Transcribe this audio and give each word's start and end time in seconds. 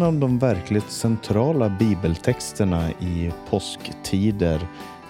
en 0.00 0.06
av 0.06 0.14
de 0.14 0.38
verkligt 0.38 0.90
centrala 0.90 1.68
bibeltexterna 1.68 2.90
i 2.90 3.32
påsktider 3.50 4.60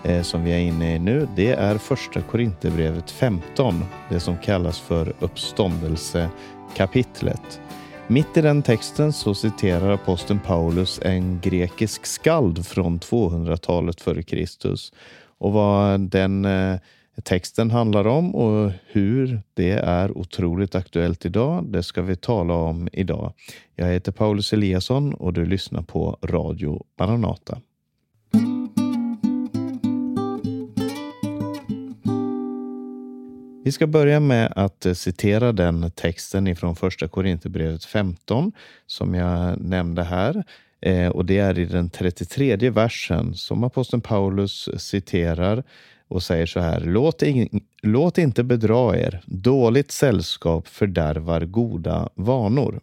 eh, 0.05 0.23
som 0.23 0.45
vi 0.45 0.51
är 0.51 0.59
inne 0.59 0.95
i 0.95 0.99
nu, 0.99 1.29
det 1.37 1.53
är 1.53 1.79
första 1.79 2.23
Korinthierbrevet 2.23 3.11
15, 3.11 3.85
det 4.09 4.21
som 4.21 4.39
kallas 4.39 4.81
för 4.81 5.13
uppståndelsekapitlet. 5.21 7.61
Mitt 8.07 8.37
i 8.37 8.41
den 8.41 8.63
texten 8.63 9.13
så 9.13 9.35
citerar 9.35 9.91
aposteln 9.91 10.41
Paulus 10.47 11.01
en 11.03 11.41
grekisk 11.41 12.07
skald 12.07 12.67
från 12.67 13.01
200-talet 13.01 14.01
före 14.01 14.23
Kristus. 14.23 14.93
Och 15.39 15.53
vad 15.53 16.01
den 16.01 16.45
eh, 16.45 16.77
texten 17.21 17.71
handlar 17.71 18.07
om 18.07 18.35
och 18.35 18.73
hur 18.87 19.43
det 19.55 19.73
är 19.73 20.19
otroligt 20.19 20.75
aktuellt 20.75 21.27
idag, 21.27 21.65
det 21.65 21.83
ska 21.83 22.03
vi 22.03 22.17
tala 22.17 22.55
om 22.55 22.89
idag. 22.93 23.33
Jag 23.77 23.87
heter 23.87 24.13
Paulus 24.13 24.53
Eliasson 24.53 25.15
och 25.15 25.33
du 25.33 25.47
lyssnar 25.47 25.83
på 25.83 26.19
Radio 26.23 26.85
Maranata. 26.99 27.61
Vi 33.65 33.73
ska 33.73 33.87
börja 33.87 34.21
med 34.21 34.53
att 34.57 34.87
citera 34.95 35.53
den 35.53 35.91
texten 35.91 36.47
ifrån 36.47 36.77
första 36.77 37.09
Korinthierbrevet 37.09 37.85
15 37.85 38.53
som 38.87 39.15
jag 39.15 39.61
nämnde 39.61 40.03
här. 40.03 40.45
Eh, 40.83 41.09
och 41.09 41.25
det 41.25 41.39
är 41.39 41.59
i 41.59 41.65
den 41.65 41.91
33 41.91 42.71
versen 42.71 43.35
som 43.35 43.65
aposteln 43.65 44.01
Paulus 44.01 44.69
citerar 44.79 45.65
och 46.11 46.23
säger 46.23 46.47
så 46.47 46.61
här. 46.61 46.81
Låt, 46.81 47.23
in, 47.23 47.61
låt 47.83 48.19
inte 48.19 48.45
bedra 48.45 48.97
er. 48.99 49.21
Dåligt 49.27 49.91
sällskap 49.91 50.69
fördärvar 50.69 51.41
goda 51.41 52.09
vanor. 52.15 52.81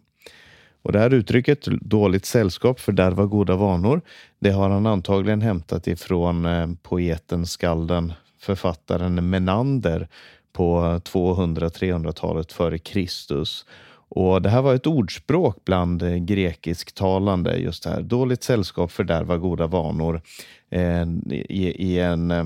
Och 0.82 0.92
det 0.92 0.98
här 0.98 1.14
uttrycket, 1.14 1.64
dåligt 1.80 2.26
sällskap 2.26 2.80
fördärvar 2.80 3.26
goda 3.26 3.56
vanor, 3.56 4.00
det 4.38 4.50
har 4.50 4.70
han 4.70 4.86
antagligen 4.86 5.40
hämtat 5.40 5.86
ifrån 5.86 6.46
eh, 6.46 6.68
poeten, 6.82 7.46
skalden, 7.46 8.12
författaren 8.40 9.30
Menander 9.30 10.08
på 10.52 11.00
200-300-talet 11.04 12.52
före 12.52 12.78
Kristus. 12.78 13.66
Och 14.10 14.42
Det 14.42 14.48
här 14.48 14.62
var 14.62 14.74
ett 14.74 14.86
ordspråk 14.86 15.64
bland 15.64 16.02
eh, 16.02 16.16
grekisktalande, 16.16 17.56
just 17.56 17.82
det 17.82 17.90
här. 17.90 18.02
Dåligt 18.02 18.42
sällskap 18.42 18.92
fördärvar 18.92 19.36
goda 19.36 19.66
vanor. 19.66 20.22
Eh, 20.70 21.02
i, 21.30 21.74
i, 21.78 21.98
en 21.98 22.30
eh, 22.30 22.44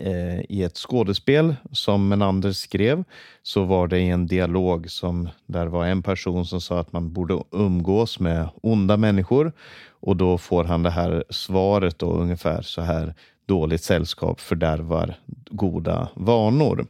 Eh, 0.00 0.40
i 0.48 0.62
ett 0.62 0.76
skådespel 0.76 1.54
som 1.72 2.08
Menander 2.08 2.52
skrev 2.52 3.04
så 3.42 3.64
var 3.64 3.88
det 3.88 3.98
i 3.98 4.08
en 4.08 4.26
dialog 4.26 4.90
som 4.90 5.28
där 5.46 5.66
var 5.66 5.86
en 5.86 6.02
person 6.02 6.46
som 6.46 6.60
sa 6.60 6.80
att 6.80 6.92
man 6.92 7.12
borde 7.12 7.42
umgås 7.50 8.20
med 8.20 8.48
onda 8.62 8.96
människor 8.96 9.52
och 10.00 10.16
då 10.16 10.38
får 10.38 10.64
han 10.64 10.82
det 10.82 10.90
här 10.90 11.24
svaret 11.30 11.98
då 11.98 12.12
ungefär 12.12 12.62
så 12.62 12.80
här 12.82 13.14
dåligt 13.46 13.82
sällskap 13.82 14.40
fördärvar 14.40 15.14
goda 15.50 16.08
vanor. 16.14 16.86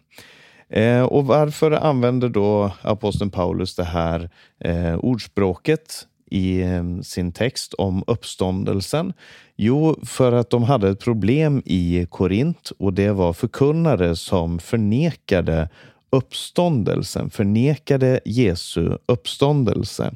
Eh, 0.69 1.03
och 1.03 1.27
varför 1.27 1.71
använder 1.71 2.29
då 2.29 2.73
aposteln 2.83 3.31
Paulus 3.31 3.77
det 3.77 3.85
här 3.85 4.31
eh, 4.59 4.95
ordspråket 4.95 6.07
i 6.35 6.63
eh, 6.63 7.01
sin 7.03 7.33
text 7.33 7.75
om 7.75 8.05
uppståndelsen? 8.07 9.13
Jo, 9.57 9.97
för 10.03 10.33
att 10.33 10.51
de 10.51 10.63
hade 10.63 10.89
ett 10.89 11.01
problem 11.01 11.63
i 11.65 12.07
Korint 12.11 12.73
och 12.79 12.93
det 12.93 13.11
var 13.13 13.33
förkunnare 13.33 14.17
som 14.17 14.59
förnekade 14.59 15.69
uppståndelsen, 16.11 17.31
förnekade 17.31 18.21
Jesu 18.25 18.99
uppståndelse. 19.07 20.15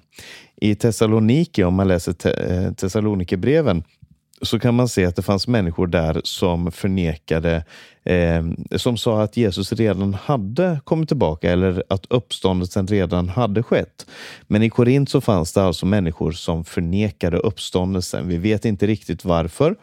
I 0.56 0.74
Thessaloniki, 0.74 1.64
om 1.64 1.74
man 1.74 1.88
läser 1.88 2.12
te 2.12 2.30
eh, 2.30 2.72
Thessalonikerbreven, 2.72 3.82
så 4.42 4.58
kan 4.58 4.74
man 4.74 4.88
se 4.88 5.04
att 5.04 5.16
det 5.16 5.22
fanns 5.22 5.48
människor 5.48 5.86
där 5.86 6.20
som 6.24 6.72
förnekade, 6.72 7.64
eh, 8.04 8.44
som 8.76 8.96
sa 8.96 9.22
att 9.22 9.36
Jesus 9.36 9.72
redan 9.72 10.14
hade 10.14 10.80
kommit 10.84 11.08
tillbaka 11.08 11.52
eller 11.52 11.82
att 11.88 12.06
uppståndelsen 12.10 12.86
redan 12.86 13.28
hade 13.28 13.62
skett. 13.62 14.06
Men 14.46 14.62
i 14.62 14.70
Korint 14.70 15.10
så 15.10 15.20
fanns 15.20 15.52
det 15.52 15.62
alltså 15.62 15.86
människor 15.86 16.32
som 16.32 16.64
förnekade 16.64 17.36
uppståndelsen. 17.36 18.28
Vi 18.28 18.36
vet 18.36 18.64
inte 18.64 18.86
riktigt 18.86 19.24
varför. 19.24 19.74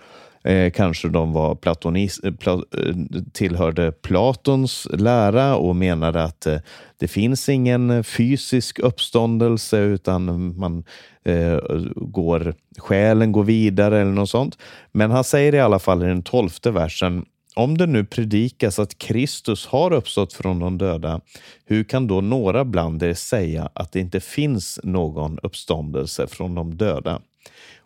Eh, 0.46 0.72
kanske 0.72 1.10
de 1.10 1.34
var 1.34 1.56
platonis, 1.56 2.20
eh, 2.20 2.34
pla, 2.34 2.54
eh, 2.54 2.96
tillhörde 3.34 3.92
Platons 3.92 4.88
lära 4.94 5.56
och 5.56 5.76
menade 5.76 6.24
att 6.24 6.46
eh, 6.46 6.58
det 7.00 7.08
finns 7.08 7.50
ingen 7.50 8.04
fysisk 8.04 8.80
uppståndelse 8.80 9.80
utan 9.80 10.54
man 10.58 10.84
eh, 11.26 11.58
går, 11.96 12.54
själen 12.78 13.32
går 13.32 13.44
vidare 13.44 14.02
eller 14.02 14.12
något 14.12 14.30
sånt. 14.30 14.58
Men 14.92 15.12
han 15.12 15.24
säger 15.24 15.56
i 15.56 15.60
alla 15.60 15.80
fall 15.80 16.04
i 16.04 16.06
den 16.06 16.24
tolfte 16.24 16.72
versen 16.72 17.26
om 17.56 17.78
det 17.78 17.86
nu 17.86 18.06
predikas 18.06 18.80
att 18.80 18.98
Kristus 18.98 19.68
har 19.68 19.94
uppstått 19.94 20.34
från 20.34 20.60
de 20.60 20.78
döda, 20.78 21.22
hur 21.66 21.84
kan 21.84 22.08
då 22.08 22.22
några 22.22 22.66
bland 22.66 23.04
er 23.04 23.14
säga 23.14 23.70
att 23.74 23.92
det 23.92 24.00
inte 24.00 24.20
finns 24.20 24.80
någon 24.84 25.40
uppståndelse 25.44 26.28
från 26.28 26.56
de 26.56 26.78
döda? 26.78 27.22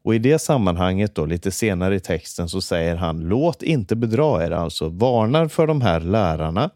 Och 0.03 0.16
i 0.16 0.19
det 0.19 0.39
sammanhanget, 0.39 1.16
då, 1.16 1.25
lite 1.25 1.51
senare 1.51 1.95
i 1.95 2.00
texten, 2.00 2.50
så 2.50 2.61
säger 2.61 2.95
han 2.95 3.19
låt 3.19 3.63
inte 3.63 3.95
bedra 3.95 4.45
er, 4.45 4.51
alltså 4.51 4.89
varnar 4.89 5.47
för 5.47 5.67
de 5.67 5.81
här 5.81 6.00
lärarna 6.00 6.69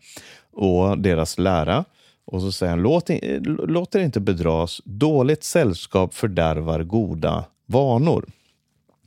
och 0.54 0.98
deras 0.98 1.38
lära. 1.38 1.86
Och 2.26 2.42
så 2.42 2.52
säger 2.52 2.70
han 2.70 2.82
låt, 2.82 3.10
låt 3.68 3.96
er 3.96 4.00
inte 4.00 4.20
bedras, 4.20 4.82
dåligt 4.86 5.44
sällskap 5.44 6.14
fördärvar 6.14 6.84
goda 6.84 7.46
vanor. 7.66 8.26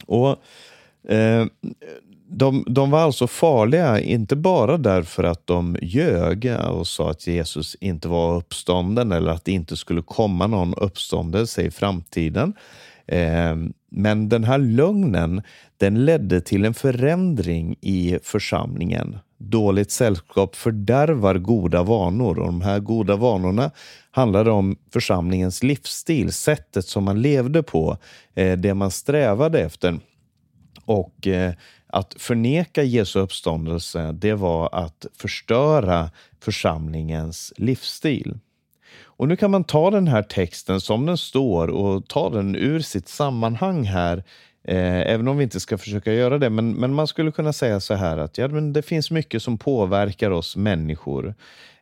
Och 0.07 0.37
eh, 1.13 1.47
de, 2.29 2.65
de 2.69 2.91
var 2.91 3.01
alltså 3.01 3.27
farliga, 3.27 4.01
inte 4.01 4.37
bara 4.37 4.79
därför 4.79 5.25
att 5.25 5.47
de 5.47 5.77
ljög 5.83 6.57
och 6.71 6.87
sa 6.87 7.11
att 7.11 7.27
Jesus 7.27 7.77
inte 7.81 8.09
var 8.09 8.37
uppstånden 8.37 9.13
eller 9.13 9.31
att 9.31 9.45
det 9.45 9.53
inte 9.53 9.77
skulle 9.77 10.03
komma 10.03 10.47
någon 10.47 10.75
uppståndelse 10.75 11.63
i 11.63 11.71
framtiden. 11.71 12.55
Eh, 13.07 13.57
men 13.91 14.29
den 14.29 14.45
här 14.45 14.59
lögnen 14.59 15.43
den 15.77 16.05
ledde 16.05 16.41
till 16.41 16.65
en 16.65 16.75
förändring 16.75 17.77
i 17.81 18.19
församlingen. 18.23 19.19
Dåligt 19.39 19.91
sällskap 19.91 20.57
fördärvar 20.57 21.35
goda 21.39 21.83
vanor 21.83 22.39
och 22.39 22.47
de 22.47 22.61
här 22.61 22.81
goda 22.81 23.17
vanorna 23.17 23.71
handlade 24.11 24.51
om 24.51 24.77
församlingens 24.93 25.63
livsstil, 25.63 26.33
sättet 26.33 26.87
som 26.87 27.05
man 27.05 27.23
levde 27.23 27.63
på, 27.63 27.99
eh, 28.35 28.59
det 28.59 28.75
man 28.75 28.91
strävade 28.91 29.61
efter. 29.61 29.99
Och 30.85 31.27
eh, 31.27 31.53
att 31.87 32.15
förneka 32.19 32.83
Jesu 32.83 33.19
uppståndelse, 33.21 34.13
det 34.13 34.35
var 34.35 34.69
att 34.73 35.07
förstöra 35.19 36.11
församlingens 36.41 37.53
livsstil. 37.57 38.39
Och 39.03 39.29
nu 39.29 39.37
kan 39.37 39.51
man 39.51 39.65
ta 39.65 39.91
den 39.91 40.09
här 40.09 40.23
texten 40.23 40.81
som 40.81 41.07
den 41.07 41.19
står 41.19 41.69
och 41.69 42.09
ta 42.09 42.31
den 42.31 42.57
ur 42.57 42.81
sitt 42.81 43.09
sammanhang 43.09 43.85
här. 43.85 44.25
Eh, 44.69 45.13
även 45.13 45.29
om 45.29 45.37
vi 45.37 45.45
inte 45.45 45.61
ska 45.61 45.79
försöka 45.79 46.13
göra 46.13 46.39
det. 46.39 46.51
Men, 46.51 46.73
men 46.73 46.95
man 46.95 47.07
skulle 47.07 47.33
kunna 47.33 47.53
säga 47.53 47.81
så 47.81 47.95
här 47.95 48.19
att 48.19 48.39
ja, 48.39 48.49
men 48.49 48.73
det 48.73 48.83
finns 48.83 49.11
mycket 49.11 49.43
som 49.43 49.59
påverkar 49.59 50.31
oss 50.31 50.57
människor. 50.57 51.35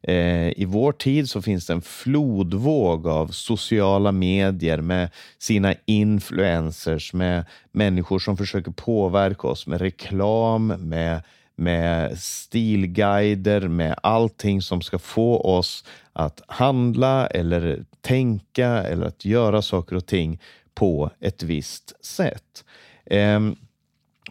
Eh, 0.03 0.49
I 0.49 0.65
vår 0.69 0.93
tid 0.93 1.31
så 1.31 1.43
finns 1.43 1.67
det 1.67 1.72
en 1.72 1.83
flodvåg 1.83 3.09
av 3.09 3.28
sociala 3.28 4.12
medier 4.12 4.81
med 4.81 5.11
sina 5.39 5.75
influencers, 5.84 7.12
med 7.12 7.45
människor 7.72 8.19
som 8.19 8.37
försöker 8.37 8.71
påverka 8.71 9.49
oss 9.49 9.66
med 9.66 9.81
reklam, 9.81 10.66
med 10.66 11.22
med 11.57 12.19
stilguider, 12.19 13.69
med 13.69 13.95
allting 14.03 14.63
som 14.63 14.80
ska 14.80 14.98
få 14.98 15.41
oss 15.41 15.84
att 16.13 16.42
handla 16.47 17.27
eller 17.27 17.84
tänka 18.01 18.69
eller 18.69 19.07
att 19.07 19.25
göra 19.25 19.63
saker 19.63 19.97
och 19.97 20.07
ting 20.07 20.41
på 20.74 21.10
ett 21.21 21.42
visst 21.42 22.04
sätt. 22.04 22.65
Ehm, 23.06 23.56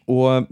och 0.06 0.36
eh, 0.36 0.44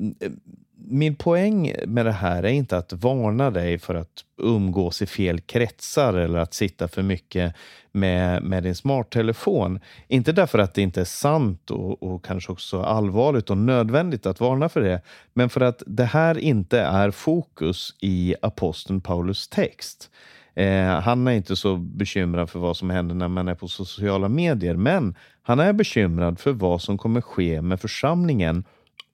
min 0.88 1.15
poäng 1.15 1.75
med 1.88 2.05
det 2.05 2.11
här 2.11 2.43
är 2.43 2.49
inte 2.49 2.77
att 2.77 2.93
varna 2.93 3.51
dig 3.51 3.79
för 3.79 3.95
att 3.95 4.25
umgås 4.38 5.01
i 5.01 5.05
fel 5.05 5.39
kretsar 5.39 6.13
eller 6.13 6.39
att 6.39 6.53
sitta 6.53 6.88
för 6.88 7.01
mycket 7.01 7.55
med, 7.91 8.43
med 8.43 8.63
din 8.63 8.75
smarttelefon. 8.75 9.79
Inte 10.07 10.31
därför 10.31 10.59
att 10.59 10.73
det 10.73 10.81
inte 10.81 11.01
är 11.01 11.05
sant 11.05 11.71
och, 11.71 12.03
och 12.03 12.25
kanske 12.25 12.51
också 12.51 12.81
allvarligt 12.81 13.49
och 13.49 13.57
nödvändigt 13.57 14.25
att 14.25 14.39
varna 14.39 14.69
för 14.69 14.81
det, 14.81 15.01
men 15.33 15.49
för 15.49 15.61
att 15.61 15.83
det 15.87 16.05
här 16.05 16.37
inte 16.37 16.79
är 16.79 17.11
fokus 17.11 17.95
i 17.99 18.35
aposteln 18.41 19.01
Paulus 19.01 19.47
text. 19.47 20.09
Eh, 20.55 20.99
han 20.99 21.27
är 21.27 21.31
inte 21.31 21.55
så 21.55 21.77
bekymrad 21.77 22.49
för 22.49 22.59
vad 22.59 22.77
som 22.77 22.89
händer 22.89 23.15
när 23.15 23.27
man 23.27 23.47
är 23.47 23.55
på 23.55 23.67
sociala 23.67 24.29
medier, 24.29 24.75
men 24.75 25.15
han 25.43 25.59
är 25.59 25.73
bekymrad 25.73 26.39
för 26.39 26.51
vad 26.51 26.81
som 26.81 26.97
kommer 26.97 27.21
ske 27.21 27.61
med 27.61 27.81
församlingen 27.81 28.63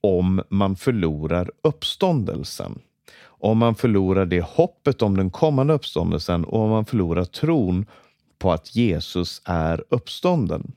om 0.00 0.42
man 0.48 0.76
förlorar 0.76 1.50
uppståndelsen. 1.62 2.78
Om 3.24 3.58
man 3.58 3.74
förlorar 3.74 4.26
det 4.26 4.40
hoppet 4.40 5.02
om 5.02 5.16
den 5.16 5.30
kommande 5.30 5.74
uppståndelsen 5.74 6.44
och 6.44 6.60
om 6.60 6.70
man 6.70 6.84
förlorar 6.84 7.24
tron 7.24 7.86
på 8.38 8.52
att 8.52 8.76
Jesus 8.76 9.42
är 9.44 9.84
uppstånden. 9.88 10.72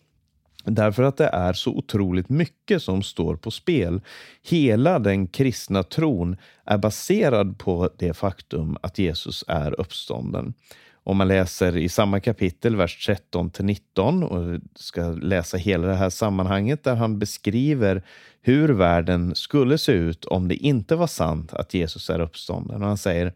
Därför 0.64 1.04
att 1.04 1.18
det 1.18 1.28
är 1.28 1.54
så 1.54 1.72
otroligt 1.72 2.30
mycket 2.30 2.84
som 2.84 3.04
står 3.04 3.36
på 3.36 3.52
spel. 3.52 4.02
Hela 4.44 5.00
den 5.00 5.28
kristna 5.28 5.84
tron 5.84 6.38
är 6.66 6.78
baserad 6.78 7.60
på 7.60 7.90
det 7.98 8.14
faktum 8.14 8.78
att 8.82 9.00
Jesus 9.00 9.44
är 9.48 9.80
uppstånden. 9.80 10.54
Om 11.04 11.18
man 11.18 11.28
läser 11.28 11.78
i 11.78 11.90
samma 11.90 12.20
kapitel, 12.20 12.76
vers 12.76 13.06
13 13.06 13.50
till 13.50 13.66
19 13.66 14.24
och 14.24 14.60
ska 14.76 15.10
läsa 15.10 15.58
hela 15.58 15.88
det 15.88 15.96
här 15.96 16.10
sammanhanget 16.10 16.84
där 16.84 16.96
han 16.96 17.20
beskriver 17.20 18.04
hur 18.42 18.70
världen 18.70 19.36
skulle 19.36 19.78
se 19.78 19.92
ut 19.92 20.26
om 20.26 20.48
det 20.48 20.56
inte 20.56 20.96
var 20.96 21.08
sant 21.08 21.54
att 21.54 21.74
Jesus 21.74 22.10
är 22.10 22.20
uppstånden. 22.20 22.82
Och 22.82 22.88
han 22.88 22.98
säger 22.98 23.34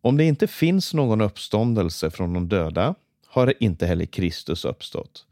om 0.00 0.16
det 0.16 0.24
inte 0.24 0.46
finns 0.46 0.94
någon 0.94 1.20
uppståndelse 1.20 2.10
från 2.10 2.32
de 2.32 2.48
döda 2.48 2.94
har 3.26 3.54
inte 3.60 3.86
heller 3.86 4.06
Kristus 4.06 4.64
uppstått. 4.64 5.26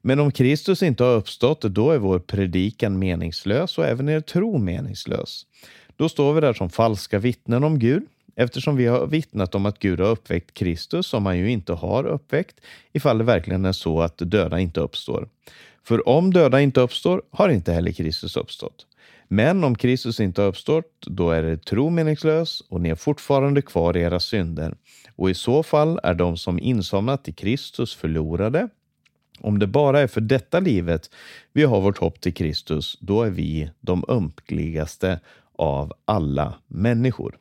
Men 0.00 0.20
om 0.20 0.32
Kristus 0.32 0.82
inte 0.82 1.04
har 1.04 1.14
uppstått, 1.14 1.60
då 1.60 1.90
är 1.90 1.98
vår 1.98 2.18
predikan 2.18 2.98
meningslös 2.98 3.78
och 3.78 3.86
även 3.86 4.08
er 4.08 4.20
tro 4.20 4.58
meningslös. 4.58 5.46
Då 5.96 6.08
står 6.08 6.34
vi 6.34 6.40
där 6.40 6.52
som 6.52 6.70
falska 6.70 7.18
vittnen 7.18 7.64
om 7.64 7.78
Gud, 7.78 8.02
eftersom 8.36 8.76
vi 8.76 8.86
har 8.86 9.06
vittnat 9.06 9.54
om 9.54 9.66
att 9.66 9.78
Gud 9.78 10.00
har 10.00 10.08
uppväckt 10.08 10.54
Kristus, 10.54 11.06
som 11.06 11.26
han 11.26 11.38
ju 11.38 11.50
inte 11.50 11.72
har 11.72 12.06
uppväckt, 12.06 12.60
ifall 12.92 13.18
det 13.18 13.24
verkligen 13.24 13.64
är 13.64 13.72
så 13.72 14.00
att 14.00 14.18
döda 14.18 14.60
inte 14.60 14.80
uppstår. 14.80 15.28
För 15.84 16.08
om 16.08 16.32
döda 16.32 16.60
inte 16.60 16.80
uppstår, 16.80 17.22
har 17.30 17.48
inte 17.48 17.72
heller 17.72 17.92
Kristus 17.92 18.36
uppstått. 18.36 18.86
Men 19.28 19.64
om 19.64 19.74
Kristus 19.74 20.20
inte 20.20 20.40
har 20.40 20.48
uppstått, 20.48 21.06
då 21.06 21.30
är 21.30 21.44
er 21.44 21.56
tro 21.56 21.90
meningslös 21.90 22.62
och 22.68 22.80
ni 22.80 22.88
är 22.88 22.94
fortfarande 22.94 23.62
kvar 23.62 23.96
i 23.96 24.00
era 24.00 24.20
synder. 24.20 24.74
Och 25.16 25.30
i 25.30 25.34
så 25.34 25.62
fall 25.62 26.00
är 26.02 26.14
de 26.14 26.36
som 26.36 26.58
insomnat 26.58 27.28
i 27.28 27.32
Kristus 27.32 27.94
förlorade. 27.94 28.68
Om 29.40 29.58
det 29.58 29.66
bara 29.66 30.00
är 30.00 30.06
för 30.06 30.20
detta 30.20 30.60
livet 30.60 31.10
vi 31.52 31.64
har 31.64 31.80
vårt 31.80 31.98
hopp 31.98 32.20
till 32.20 32.34
Kristus, 32.34 32.98
då 33.00 33.22
är 33.22 33.30
vi 33.30 33.70
de 33.80 34.04
ömkligaste 34.08 35.20
av 35.56 35.92
alla 36.04 36.54
människor. 36.66 37.36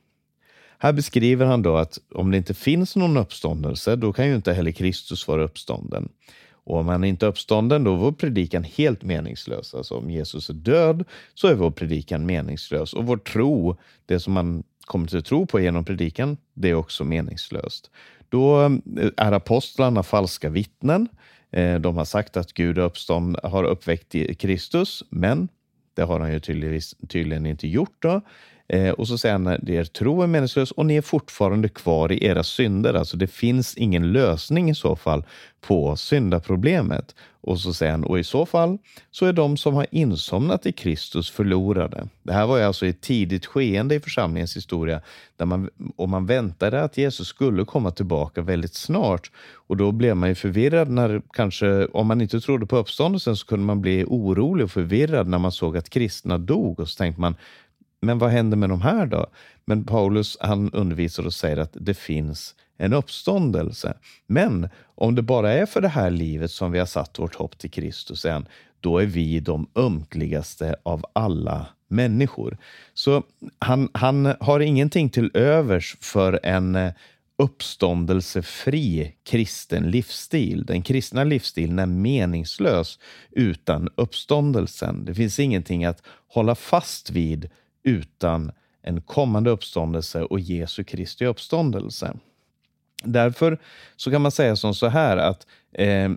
Här 0.84 0.94
beskriver 0.94 1.46
han 1.46 1.62
då 1.62 1.78
att 1.78 2.00
om 2.14 2.32
det 2.32 2.38
inte 2.38 2.54
finns 2.54 2.96
någon 2.96 3.18
uppståndelse, 3.18 3.96
då 3.96 4.14
kan 4.14 4.28
ju 4.28 4.36
inte 4.36 4.54
heller 4.54 4.72
Kristus 4.72 5.28
vara 5.28 5.44
uppstånden. 5.44 6.10
Och 6.52 6.78
om 6.78 6.88
han 6.88 7.04
inte 7.04 7.26
är 7.26 7.30
uppstånden, 7.30 7.84
då 7.84 7.94
är 7.94 7.98
vår 7.98 8.12
predikan 8.12 8.64
helt 8.64 9.04
meningslös. 9.04 9.74
Alltså 9.74 9.96
om 9.96 10.10
Jesus 10.10 10.50
är 10.50 10.54
död 10.54 11.04
så 11.34 11.48
är 11.48 11.54
vår 11.54 11.72
predikan 11.72 12.26
meningslös. 12.26 12.94
Och 12.94 13.06
vår 13.06 13.18
tro, 13.18 13.78
det 14.06 14.20
som 14.20 14.34
man 14.34 14.64
kommer 14.86 15.08
till 15.08 15.24
tro 15.24 15.46
på 15.46 15.60
genom 15.60 15.86
predikan, 15.86 16.38
det 16.54 16.70
är 16.70 16.74
också 16.74 17.04
meningslöst. 17.04 17.92
Då 18.30 18.62
eh, 18.62 18.72
är 19.18 19.32
apostlarna 19.32 20.04
falska 20.04 20.50
vittnen. 20.50 21.08
Eh, 21.52 21.80
de 21.80 21.98
har 21.98 22.06
sagt 22.06 22.38
att 22.38 22.54
Gud 22.54 22.78
uppstånd, 22.78 23.38
har 23.44 23.64
uppväckt 23.64 24.16
Kristus, 24.40 25.04
men 25.10 25.48
det 25.94 26.04
har 26.04 26.20
han 26.20 26.34
ju 26.34 26.40
tydligen, 26.40 26.82
tydligen 27.08 27.46
inte 27.46 27.68
gjort. 27.68 27.96
Då. 28.00 28.22
Eh, 28.74 28.90
och 28.90 29.08
så 29.08 29.18
säger 29.18 29.34
han 29.34 29.48
att 29.48 29.70
er 29.70 29.84
tro 29.84 30.22
är 30.22 30.28
meningslös 30.28 30.72
och 30.72 30.86
ni 30.86 30.96
är 30.96 31.02
fortfarande 31.02 31.70
kvar 31.70 32.12
i 32.12 32.26
era 32.26 32.44
synder. 32.44 32.94
Alltså 32.94 33.18
det 33.18 33.28
finns 33.28 33.78
ingen 33.78 34.12
lösning 34.12 34.70
i 34.70 34.76
så 34.76 34.96
fall 34.96 35.24
på 35.62 35.96
syndaproblemet. 35.96 37.16
Och 37.42 37.60
så 37.60 37.74
säger 37.74 37.92
han, 37.92 38.04
och 38.04 38.20
i 38.20 38.24
så 38.24 38.46
fall 38.46 38.78
så 39.12 39.26
är 39.26 39.34
de 39.34 39.58
som 39.58 39.74
har 39.74 39.88
insomnat 39.92 40.66
i 40.66 40.72
Kristus 40.72 41.30
förlorade. 41.30 42.08
Det 42.24 42.34
här 42.34 42.48
var 42.48 42.58
ju 42.58 42.64
alltså 42.64 42.86
ett 42.86 43.02
tidigt 43.02 43.46
skeende 43.46 43.96
i 43.96 44.00
församlingens 44.00 44.56
historia 44.56 45.02
där 45.38 45.46
man, 45.46 45.70
och 45.96 46.10
man 46.10 46.26
väntade 46.26 46.82
att 46.84 46.98
Jesus 46.98 47.28
skulle 47.28 47.66
komma 47.66 47.92
tillbaka 47.92 48.42
väldigt 48.42 48.74
snart. 48.74 49.32
Och 49.54 49.78
då 49.78 49.92
blev 49.92 50.16
man 50.16 50.30
ju 50.30 50.36
förvirrad 50.36 50.90
när 50.90 51.22
kanske, 51.34 51.86
om 51.86 52.08
man 52.08 52.22
inte 52.22 52.40
trodde 52.40 52.66
på 52.66 52.78
uppståndelsen 52.78 53.36
så 53.36 53.48
kunde 53.48 53.66
man 53.66 53.82
bli 53.82 54.06
orolig 54.08 54.64
och 54.64 54.72
förvirrad 54.72 55.28
när 55.28 55.40
man 55.40 55.52
såg 55.52 55.78
att 55.78 55.90
kristna 55.90 56.38
dog 56.38 56.80
och 56.80 56.90
så 56.90 56.98
tänkte 56.98 57.22
man, 57.22 57.36
men 58.02 58.18
vad 58.18 58.30
händer 58.30 58.58
med 58.58 58.70
de 58.70 58.82
här 58.82 59.06
då? 59.06 59.26
Men 59.66 59.84
Paulus 59.84 60.38
han 60.40 60.72
undervisar 60.72 61.26
och 61.26 61.34
säger 61.34 61.58
att 61.58 61.78
det 61.80 61.94
finns 61.94 62.56
en 62.78 62.94
uppståndelse. 62.94 63.94
Men 64.28 64.70
om 64.96 65.16
det 65.16 65.22
bara 65.22 65.54
är 65.54 65.66
för 65.66 65.82
det 65.82 65.88
här 65.88 66.12
livet 66.12 66.52
som 66.52 66.72
vi 66.72 66.80
har 66.80 66.86
satt 66.86 67.20
vårt 67.20 67.36
hopp 67.36 67.58
till 67.58 67.72
Kristus 67.72 68.26
än, 68.26 68.46
då 68.80 68.98
är 68.98 69.06
vi 69.06 69.40
de 69.40 69.70
ömkligaste 69.76 70.76
av 70.84 71.06
alla 71.14 71.68
människor. 71.88 72.58
Så 72.94 73.24
han, 73.60 73.90
han 73.94 74.36
har 74.40 74.60
ingenting 74.60 75.10
till 75.10 75.32
övers 75.34 75.98
för 76.00 76.40
en 76.44 76.76
eh, 76.76 76.94
uppståndelsefri 77.38 79.16
kristen 79.24 79.92
livsstil. 79.92 80.66
Den 80.66 80.82
kristna 80.82 81.24
livsstilen 81.24 81.80
är 81.80 81.86
meningslös 81.86 83.00
utan 83.32 83.90
uppståndelsen. 83.96 85.06
Det 85.06 85.16
finns 85.16 85.40
ingenting 85.40 85.86
att 85.86 86.04
hålla 86.28 86.56
fast 86.56 87.10
vid 87.10 87.50
utan 87.84 88.52
en 88.82 89.02
kommande 89.02 89.50
uppståndelse 89.50 90.24
och 90.24 90.40
Jesu 90.40 90.84
Kristi 90.84 91.26
uppståndelse. 91.26 92.14
Därför 93.04 93.58
så 93.96 94.12
kan 94.12 94.22
man 94.22 94.32
säga 94.32 94.56
som 94.56 94.74
så 94.74 94.88
här 94.88 95.18
att 95.18 95.48
eh, 95.74 96.12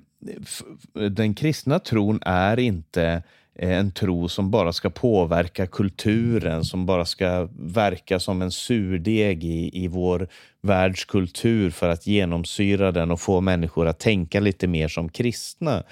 den 1.11 1.35
kristna 1.35 1.79
tron 1.79 2.19
är 2.23 2.59
inte 2.59 3.23
eh, 3.55 3.79
en 3.79 3.93
tro 3.93 4.29
som 4.29 4.51
bara 4.51 4.73
ska 4.73 4.91
påverka 4.91 5.67
kulturen, 5.67 6.65
som 6.65 6.87
bara 6.87 7.05
ska 7.05 7.49
verka 7.59 8.21
som 8.21 8.43
en 8.43 8.51
surdeg 8.51 9.45
i, 9.45 9.85
i 9.85 9.89
vår 9.89 10.29
världskultur 10.61 11.71
för 11.71 11.89
att 11.89 12.07
genomsyra 12.07 12.93
den 12.93 13.11
och 13.11 13.21
få 13.21 13.41
människor 13.41 13.87
att 13.87 13.99
tänka 13.99 14.41
lite 14.41 14.67
mer 14.67 14.89
som 14.89 15.09
kristna. 15.09 15.83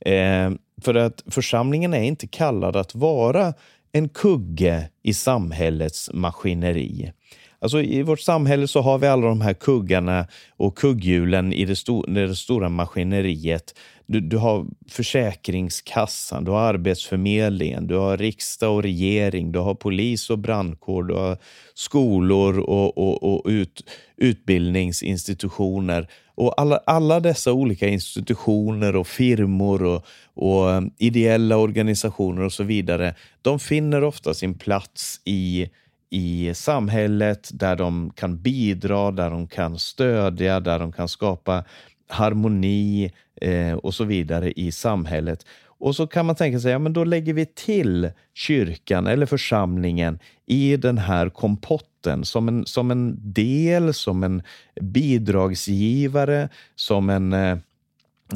Eh, 0.00 0.50
för 0.82 0.94
att 0.94 1.24
församlingen 1.26 1.94
är 1.94 2.02
inte 2.02 2.26
kallad 2.26 2.76
att 2.76 2.94
vara 2.94 3.54
en 3.92 4.08
kugge 4.08 4.90
i 5.02 5.14
samhällets 5.14 6.10
maskineri. 6.14 7.12
Alltså 7.60 7.82
I 7.82 8.02
vårt 8.02 8.20
samhälle 8.20 8.68
så 8.68 8.80
har 8.80 8.98
vi 8.98 9.06
alla 9.06 9.26
de 9.26 9.40
här 9.40 9.54
kuggarna 9.54 10.26
och 10.56 10.78
kugghjulen 10.78 11.52
i 11.52 11.64
det, 11.64 11.76
sto 11.76 12.02
det 12.02 12.36
stora 12.36 12.68
maskineriet. 12.68 13.74
Du, 14.06 14.20
du, 14.20 14.36
har 14.36 14.66
Försäkringskassan, 14.88 16.44
du 16.44 16.50
har 16.50 16.60
Arbetsförmedlingen, 16.60 17.86
du 17.86 17.94
har 17.94 18.16
riksdag 18.16 18.74
och 18.74 18.82
regering, 18.82 19.52
du 19.52 19.58
har 19.58 19.74
polis 19.74 20.30
och 20.30 20.38
brandkår, 20.38 21.02
du 21.02 21.14
har 21.14 21.38
skolor 21.74 22.58
och, 22.58 22.98
och, 22.98 23.22
och 23.22 23.42
ut, 23.48 23.90
utbildningsinstitutioner. 24.16 26.08
Och 26.34 26.60
alla, 26.60 26.80
alla 26.86 27.20
dessa 27.20 27.52
olika 27.52 27.88
institutioner 27.88 28.96
och 28.96 29.06
firmor 29.06 29.82
och, 29.82 30.06
och 30.34 30.70
eh, 30.70 30.82
ideella 30.98 31.56
organisationer 31.56 32.42
och 32.42 32.52
så 32.52 32.64
vidare, 32.64 33.14
de 33.42 33.58
finner 33.58 34.04
ofta 34.04 34.34
sin 34.34 34.54
plats 34.54 35.20
i 35.24 35.68
i 36.10 36.54
samhället 36.54 37.50
där 37.52 37.76
de 37.76 38.10
kan 38.10 38.42
bidra, 38.42 39.10
där 39.10 39.30
de 39.30 39.46
kan 39.46 39.78
stödja, 39.78 40.60
där 40.60 40.78
de 40.78 40.92
kan 40.92 41.08
skapa 41.08 41.64
harmoni 42.08 43.12
eh, 43.40 43.72
och 43.72 43.94
så 43.94 44.04
vidare 44.04 44.52
i 44.52 44.72
samhället. 44.72 45.46
Och 45.80 45.96
så 45.96 46.06
kan 46.06 46.26
man 46.26 46.36
tänka 46.36 46.60
sig, 46.60 46.72
ja 46.72 46.78
men 46.78 46.92
då 46.92 47.04
lägger 47.04 47.32
vi 47.32 47.46
till 47.46 48.10
kyrkan 48.34 49.06
eller 49.06 49.26
församlingen 49.26 50.18
i 50.46 50.76
den 50.76 50.98
här 50.98 51.28
kompotten 51.28 52.24
som 52.24 52.48
en, 52.48 52.66
som 52.66 52.90
en 52.90 53.32
del, 53.32 53.94
som 53.94 54.24
en 54.24 54.42
bidragsgivare, 54.80 56.48
som 56.74 57.10
en 57.10 57.32
eh, 57.32 57.58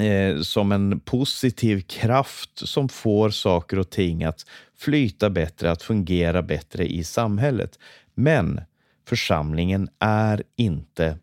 eh, 0.01 0.41
som 0.41 0.73
en 0.73 1.01
positiv 1.01 1.81
kraft 1.81 2.69
som 2.69 2.89
får 2.89 3.31
saker 3.31 3.79
och 3.79 3.91
ting 3.91 4.25
att 4.25 4.47
flyta 4.79 5.31
bättre, 5.31 5.71
att 5.71 5.83
fungera 5.83 6.43
bättre 6.43 6.87
i 6.93 7.05
samhället. 7.05 7.79
Men 8.15 8.61
församlingen 9.09 9.89
är 9.99 10.43
inte 10.57 11.19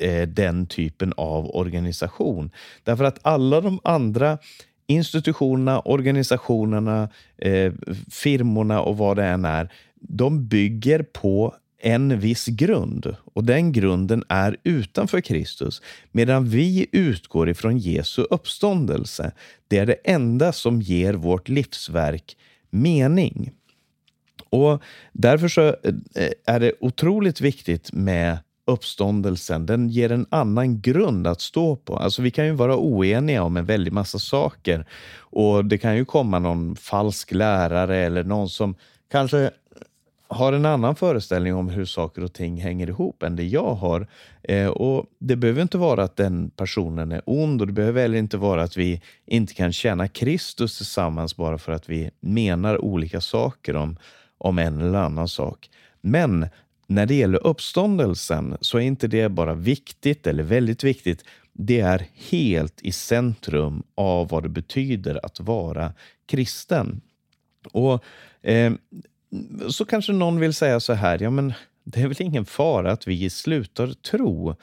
eh, 0.00 0.28
den 0.28 0.66
typen 0.66 1.12
av 1.16 1.56
organisation. 1.56 2.50
Därför 2.84 3.04
att 3.04 3.18
alla 3.22 3.60
de 3.60 3.80
andra 3.84 4.38
institutionerna, 4.86 5.80
organisationerna, 5.80 7.08
eh, 7.38 7.72
firmorna 8.10 8.80
och 8.80 8.96
vad 8.96 9.16
det 9.16 9.24
än 9.24 9.44
är, 9.44 9.72
de 9.94 10.48
bygger 10.48 11.02
på 11.02 11.54
en 11.80 12.20
viss 12.20 12.46
grund 12.46 13.16
och 13.34 13.44
den 13.44 13.72
grunden 13.72 14.24
är 14.28 14.56
utanför 14.64 15.20
Kristus 15.20 15.82
medan 16.12 16.48
vi 16.48 16.86
utgår 16.92 17.48
ifrån 17.48 17.78
Jesu 17.78 18.22
uppståndelse. 18.22 19.32
Det 19.68 19.78
är 19.78 19.86
det 19.86 19.96
enda 20.04 20.52
som 20.52 20.82
ger 20.82 21.14
vårt 21.14 21.48
livsverk 21.48 22.36
mening. 22.70 23.50
Och 24.50 24.82
Därför 25.12 25.48
så 25.48 25.66
eh, 25.68 26.30
är 26.46 26.60
det 26.60 26.72
otroligt 26.80 27.40
viktigt 27.40 27.92
med 27.92 28.38
uppståndelsen. 28.64 29.66
Den 29.66 29.88
ger 29.88 30.12
en 30.12 30.26
annan 30.30 30.80
grund 30.80 31.26
att 31.26 31.40
stå 31.40 31.76
på. 31.76 31.96
Alltså 31.96 32.22
vi 32.22 32.30
kan 32.30 32.46
ju 32.46 32.52
vara 32.52 32.76
oeniga 32.76 33.42
om 33.42 33.56
en 33.56 33.64
väldig 33.64 33.92
massa 33.92 34.18
saker 34.18 34.86
och 35.16 35.64
det 35.64 35.78
kan 35.78 35.96
ju 35.96 36.04
komma 36.04 36.38
någon 36.38 36.76
falsk 36.76 37.32
lärare 37.32 37.96
eller 37.96 38.24
någon 38.24 38.48
som 38.48 38.74
kanske 39.10 39.50
har 40.30 40.52
en 40.52 40.66
annan 40.66 40.96
föreställning 40.96 41.54
om 41.54 41.68
hur 41.68 41.84
saker 41.84 42.24
och 42.24 42.32
ting 42.32 42.60
hänger 42.60 42.88
ihop 42.88 43.22
än 43.22 43.36
det 43.36 43.44
jag 43.44 43.74
har. 43.74 44.06
Eh, 44.42 44.66
och 44.66 45.06
Det 45.18 45.36
behöver 45.36 45.62
inte 45.62 45.78
vara 45.78 46.02
att 46.02 46.16
den 46.16 46.50
personen 46.50 47.12
är 47.12 47.22
ond 47.26 47.60
och 47.60 47.66
det 47.66 47.72
behöver 47.72 48.02
heller 48.02 48.18
inte 48.18 48.36
vara 48.36 48.62
att 48.62 48.76
vi 48.76 49.02
inte 49.26 49.54
kan 49.54 49.72
känna 49.72 50.08
Kristus 50.08 50.76
tillsammans 50.76 51.36
bara 51.36 51.58
för 51.58 51.72
att 51.72 51.88
vi 51.88 52.10
menar 52.20 52.84
olika 52.84 53.20
saker 53.20 53.76
om, 53.76 53.96
om 54.38 54.58
en 54.58 54.80
eller 54.80 54.98
annan 54.98 55.28
sak. 55.28 55.70
Men 56.00 56.46
när 56.86 57.06
det 57.06 57.14
gäller 57.14 57.46
uppståndelsen 57.46 58.56
så 58.60 58.78
är 58.78 58.82
inte 58.82 59.06
det 59.06 59.28
bara 59.28 59.54
viktigt 59.54 60.26
eller 60.26 60.42
väldigt 60.42 60.84
viktigt. 60.84 61.24
Det 61.52 61.80
är 61.80 62.06
helt 62.30 62.82
i 62.82 62.92
centrum 62.92 63.82
av 63.94 64.28
vad 64.28 64.42
det 64.42 64.48
betyder 64.48 65.26
att 65.26 65.40
vara 65.40 65.92
kristen. 66.26 67.00
Och 67.72 68.04
eh, 68.42 68.72
så 69.70 69.84
kanske 69.84 70.12
någon 70.12 70.40
vill 70.40 70.54
säga 70.54 70.80
så 70.80 70.92
här, 70.92 71.22
ja 71.22 71.30
men 71.30 71.54
det 71.84 72.00
är 72.00 72.08
väl 72.08 72.22
ingen 72.22 72.44
fara 72.44 72.92
att 72.92 73.06
vi 73.06 73.30
slutar 73.30 73.86
tro. 73.86 74.54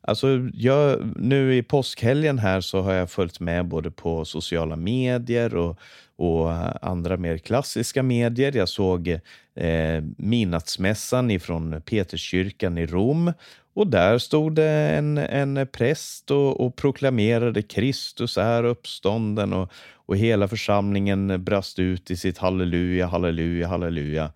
Alltså 0.00 0.28
jag, 0.54 1.12
nu 1.16 1.56
i 1.56 1.62
påskhelgen 1.62 2.38
här 2.38 2.60
så 2.60 2.80
har 2.80 2.92
jag 2.92 3.10
följt 3.10 3.40
med 3.40 3.66
både 3.66 3.90
på 3.90 4.24
sociala 4.24 4.76
medier 4.76 5.56
och, 5.56 5.78
och 6.16 6.50
andra 6.86 7.16
mer 7.16 7.38
klassiska 7.38 8.02
medier. 8.02 8.56
Jag 8.56 8.68
såg 8.68 9.08
eh, 9.54 10.02
midnattsmässan 10.16 11.30
ifrån 11.30 11.82
Peterskyrkan 11.82 12.78
i 12.78 12.86
Rom 12.86 13.32
och 13.74 13.86
där 13.86 14.18
stod 14.18 14.54
det 14.54 14.70
en, 14.70 15.18
en 15.18 15.66
präst 15.72 16.30
och, 16.30 16.60
och 16.60 16.76
proklamerade 16.76 17.62
Kristus 17.62 18.38
är 18.38 18.64
uppstånden 18.64 19.52
och, 19.52 19.72
och 19.92 20.16
hela 20.16 20.48
församlingen 20.48 21.44
brast 21.44 21.78
ut 21.78 22.10
i 22.10 22.16
sitt 22.16 22.38
halleluja, 22.38 23.06
halleluja, 23.06 23.68
halleluja. 23.68 24.32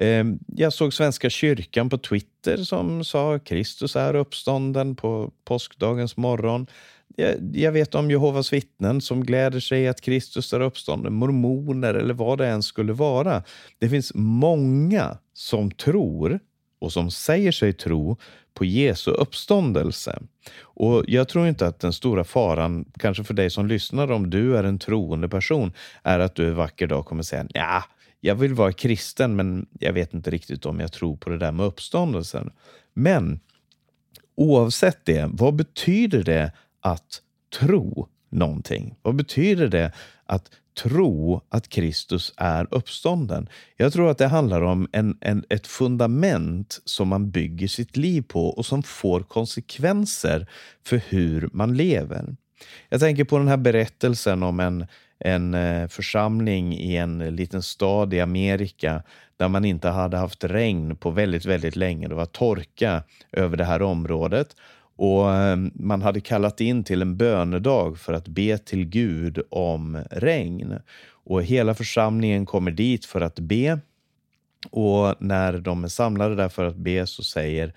Ehm, 0.00 0.38
jag 0.46 0.72
såg 0.72 0.94
Svenska 0.94 1.30
kyrkan 1.30 1.90
på 1.90 1.98
Twitter 1.98 2.56
som 2.56 3.04
sa 3.04 3.38
Kristus 3.38 3.96
är 3.96 4.14
uppstånden 4.14 4.96
på 4.96 5.30
påskdagens 5.44 6.16
morgon. 6.16 6.66
Jag 7.52 7.72
vet 7.72 7.94
om 7.94 8.10
Jehovas 8.10 8.52
vittnen 8.52 9.00
som 9.00 9.24
gläder 9.24 9.60
sig 9.60 9.88
att 9.88 10.00
Kristus 10.00 10.52
är 10.52 10.60
uppstånden, 10.60 11.14
mormoner 11.14 11.94
eller 11.94 12.14
vad 12.14 12.38
det 12.38 12.46
än 12.46 12.62
skulle 12.62 12.92
vara. 12.92 13.42
Det 13.78 13.88
finns 13.88 14.12
många 14.14 15.18
som 15.34 15.70
tror 15.70 16.40
och 16.78 16.92
som 16.92 17.10
säger 17.10 17.52
sig 17.52 17.72
tro 17.72 18.16
på 18.54 18.64
Jesu 18.64 19.10
uppståndelse. 19.10 20.18
Och 20.60 21.04
Jag 21.08 21.28
tror 21.28 21.46
inte 21.48 21.66
att 21.66 21.80
den 21.80 21.92
stora 21.92 22.24
faran, 22.24 22.84
kanske 22.98 23.24
för 23.24 23.34
dig 23.34 23.50
som 23.50 23.66
lyssnar, 23.66 24.10
om 24.10 24.30
du 24.30 24.56
är 24.56 24.64
en 24.64 24.78
troende 24.78 25.28
person, 25.28 25.72
är 26.02 26.18
att 26.18 26.34
du 26.34 26.48
en 26.48 26.54
vacker 26.54 26.86
dag 26.86 27.06
kommer 27.06 27.22
säga 27.22 27.46
ja, 27.54 27.84
jag 28.20 28.34
vill 28.34 28.54
vara 28.54 28.72
kristen, 28.72 29.36
men 29.36 29.66
jag 29.80 29.92
vet 29.92 30.14
inte 30.14 30.30
riktigt 30.30 30.66
om 30.66 30.80
jag 30.80 30.92
tror 30.92 31.16
på 31.16 31.30
det 31.30 31.38
där 31.38 31.52
med 31.52 31.66
uppståndelsen. 31.66 32.50
Men 32.94 33.40
oavsett 34.34 35.04
det, 35.04 35.30
vad 35.32 35.54
betyder 35.54 36.22
det 36.22 36.52
att 36.80 37.22
tro 37.60 38.08
någonting? 38.30 38.94
Vad 39.02 39.16
betyder 39.16 39.68
det 39.68 39.92
att 40.26 40.50
tro 40.82 41.40
att 41.48 41.68
Kristus 41.68 42.32
är 42.36 42.66
uppstånden. 42.70 43.48
Jag 43.76 43.92
tror 43.92 44.10
att 44.10 44.18
det 44.18 44.26
handlar 44.26 44.62
om 44.62 44.88
en, 44.92 45.18
en, 45.20 45.44
ett 45.48 45.66
fundament 45.66 46.80
som 46.84 47.08
man 47.08 47.30
bygger 47.30 47.68
sitt 47.68 47.96
liv 47.96 48.22
på 48.22 48.46
och 48.46 48.66
som 48.66 48.82
får 48.82 49.20
konsekvenser 49.20 50.46
för 50.84 51.00
hur 51.08 51.50
man 51.52 51.76
lever. 51.76 52.36
Jag 52.88 53.00
tänker 53.00 53.24
på 53.24 53.38
den 53.38 53.48
här 53.48 53.56
berättelsen 53.56 54.42
om 54.42 54.60
en, 54.60 54.86
en 55.20 55.54
eh, 55.54 55.88
församling 55.88 56.74
i 56.74 56.96
en 56.96 57.18
liten 57.18 57.62
stad 57.62 58.14
i 58.14 58.20
Amerika 58.20 59.02
där 59.36 59.48
man 59.48 59.64
inte 59.64 59.88
hade 59.88 60.16
haft 60.16 60.44
regn 60.44 60.96
på 60.96 61.10
väldigt, 61.10 61.44
väldigt 61.44 61.76
länge. 61.76 62.08
Det 62.08 62.14
var 62.14 62.26
torka 62.26 63.02
över 63.32 63.56
det 63.56 63.64
här 63.64 63.82
området 63.82 64.56
och 64.98 65.34
ehm, 65.34 65.70
man 65.74 66.02
hade 66.02 66.20
kallat 66.20 66.60
in 66.60 66.84
till 66.84 67.02
en 67.02 67.16
bönedag 67.16 67.98
för 67.98 68.12
att 68.12 68.28
be 68.28 68.58
till 68.58 68.84
Gud 68.84 69.42
om 69.50 70.04
regn. 70.10 70.78
Och 71.24 71.42
hela 71.42 71.74
församlingen 71.74 72.46
kommer 72.46 72.70
dit 72.70 73.04
för 73.04 73.20
att 73.20 73.38
be. 73.38 73.78
Och 74.70 75.14
när 75.18 75.58
de 75.58 75.84
är 75.84 75.88
samlade 75.88 76.36
där 76.36 76.48
för 76.48 76.64
att 76.64 76.76
be 76.76 77.06
så 77.06 77.22
säger 77.22 77.74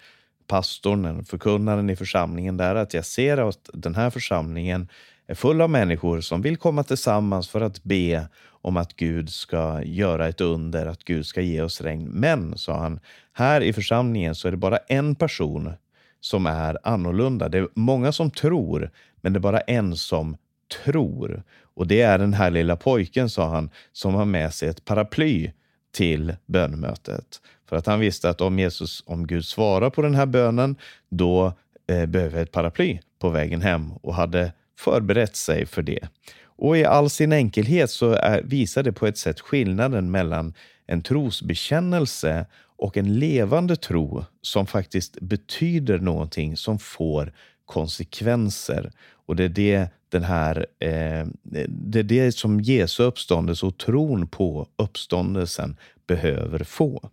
pastorn, 0.47 1.25
förkunnaren 1.25 1.89
i 1.89 1.95
församlingen 1.95 2.57
där 2.57 2.75
att 2.75 2.93
jag 2.93 3.05
ser 3.05 3.49
att 3.49 3.69
den 3.73 3.95
här 3.95 4.09
församlingen 4.09 4.87
är 5.31 5.35
full 5.35 5.61
av 5.61 5.69
människor 5.69 6.21
som 6.21 6.41
vill 6.41 6.57
komma 6.57 6.83
tillsammans 6.83 7.49
för 7.49 7.61
att 7.61 7.83
be 7.83 8.27
om 8.43 8.77
att 8.77 8.95
Gud 8.95 9.29
ska 9.29 9.83
göra 9.83 10.27
ett 10.27 10.41
under, 10.41 10.85
att 10.85 11.03
Gud 11.03 11.25
ska 11.25 11.41
ge 11.41 11.61
oss 11.61 11.81
regn. 11.81 12.09
Men, 12.09 12.57
sa 12.57 12.77
han, 12.77 12.99
här 13.33 13.61
i 13.61 13.73
församlingen 13.73 14.35
så 14.35 14.47
är 14.47 14.51
det 14.51 14.57
bara 14.57 14.77
en 14.77 15.15
person 15.15 15.73
som 16.19 16.45
är 16.45 16.77
annorlunda. 16.83 17.49
Det 17.49 17.57
är 17.57 17.67
många 17.73 18.11
som 18.11 18.31
tror, 18.31 18.91
men 19.21 19.33
det 19.33 19.37
är 19.37 19.41
bara 19.41 19.59
en 19.59 19.95
som 19.95 20.37
tror. 20.83 21.43
Och 21.73 21.87
det 21.87 22.01
är 22.01 22.17
den 22.19 22.33
här 22.33 22.51
lilla 22.51 22.75
pojken, 22.75 23.29
sa 23.29 23.49
han, 23.49 23.69
som 23.91 24.15
har 24.15 24.25
med 24.25 24.53
sig 24.53 24.69
ett 24.69 24.85
paraply 24.85 25.51
till 25.91 26.35
bönemötet. 26.45 27.41
För 27.69 27.75
att 27.75 27.85
han 27.85 27.99
visste 27.99 28.29
att 28.29 28.41
om 28.41 28.59
Jesus, 28.59 29.03
om 29.05 29.27
Gud 29.27 29.45
svarar 29.45 29.89
på 29.89 30.01
den 30.01 30.15
här 30.15 30.25
bönen, 30.25 30.75
då 31.09 31.53
eh, 31.87 32.05
behöver 32.05 32.37
jag 32.37 32.43
ett 32.43 32.51
paraply 32.51 32.99
på 33.19 33.29
vägen 33.29 33.61
hem 33.61 33.91
och 33.91 34.15
hade 34.15 34.51
förberett 34.83 35.35
sig 35.35 35.65
för 35.65 35.81
det. 35.81 36.07
Och 36.43 36.77
i 36.77 36.85
all 36.85 37.09
sin 37.09 37.33
enkelhet 37.33 37.89
så 37.89 38.11
är, 38.11 38.41
visar 38.41 38.83
det 38.83 38.91
på 38.91 39.07
ett 39.07 39.17
sätt 39.17 39.39
skillnaden 39.39 40.11
mellan 40.11 40.53
en 40.87 41.01
trosbekännelse 41.01 42.45
och 42.77 42.97
en 42.97 43.19
levande 43.19 43.75
tro 43.75 44.25
som 44.41 44.67
faktiskt 44.67 45.19
betyder 45.21 45.99
någonting 45.99 46.57
som 46.57 46.79
får 46.79 47.33
konsekvenser. 47.65 48.91
Och 49.25 49.35
det 49.35 49.43
är 49.43 49.49
det 49.49 49.89
den 50.09 50.23
här, 50.23 50.65
eh, 50.79 51.27
det 51.67 51.99
är 51.99 52.03
det 52.03 52.31
som 52.31 52.61
Jesu 52.61 53.03
uppståndelse 53.03 53.65
och 53.65 53.77
tron 53.77 54.27
på 54.27 54.67
uppståndelsen 54.77 55.77
behöver 56.07 56.63
få. 56.63 57.09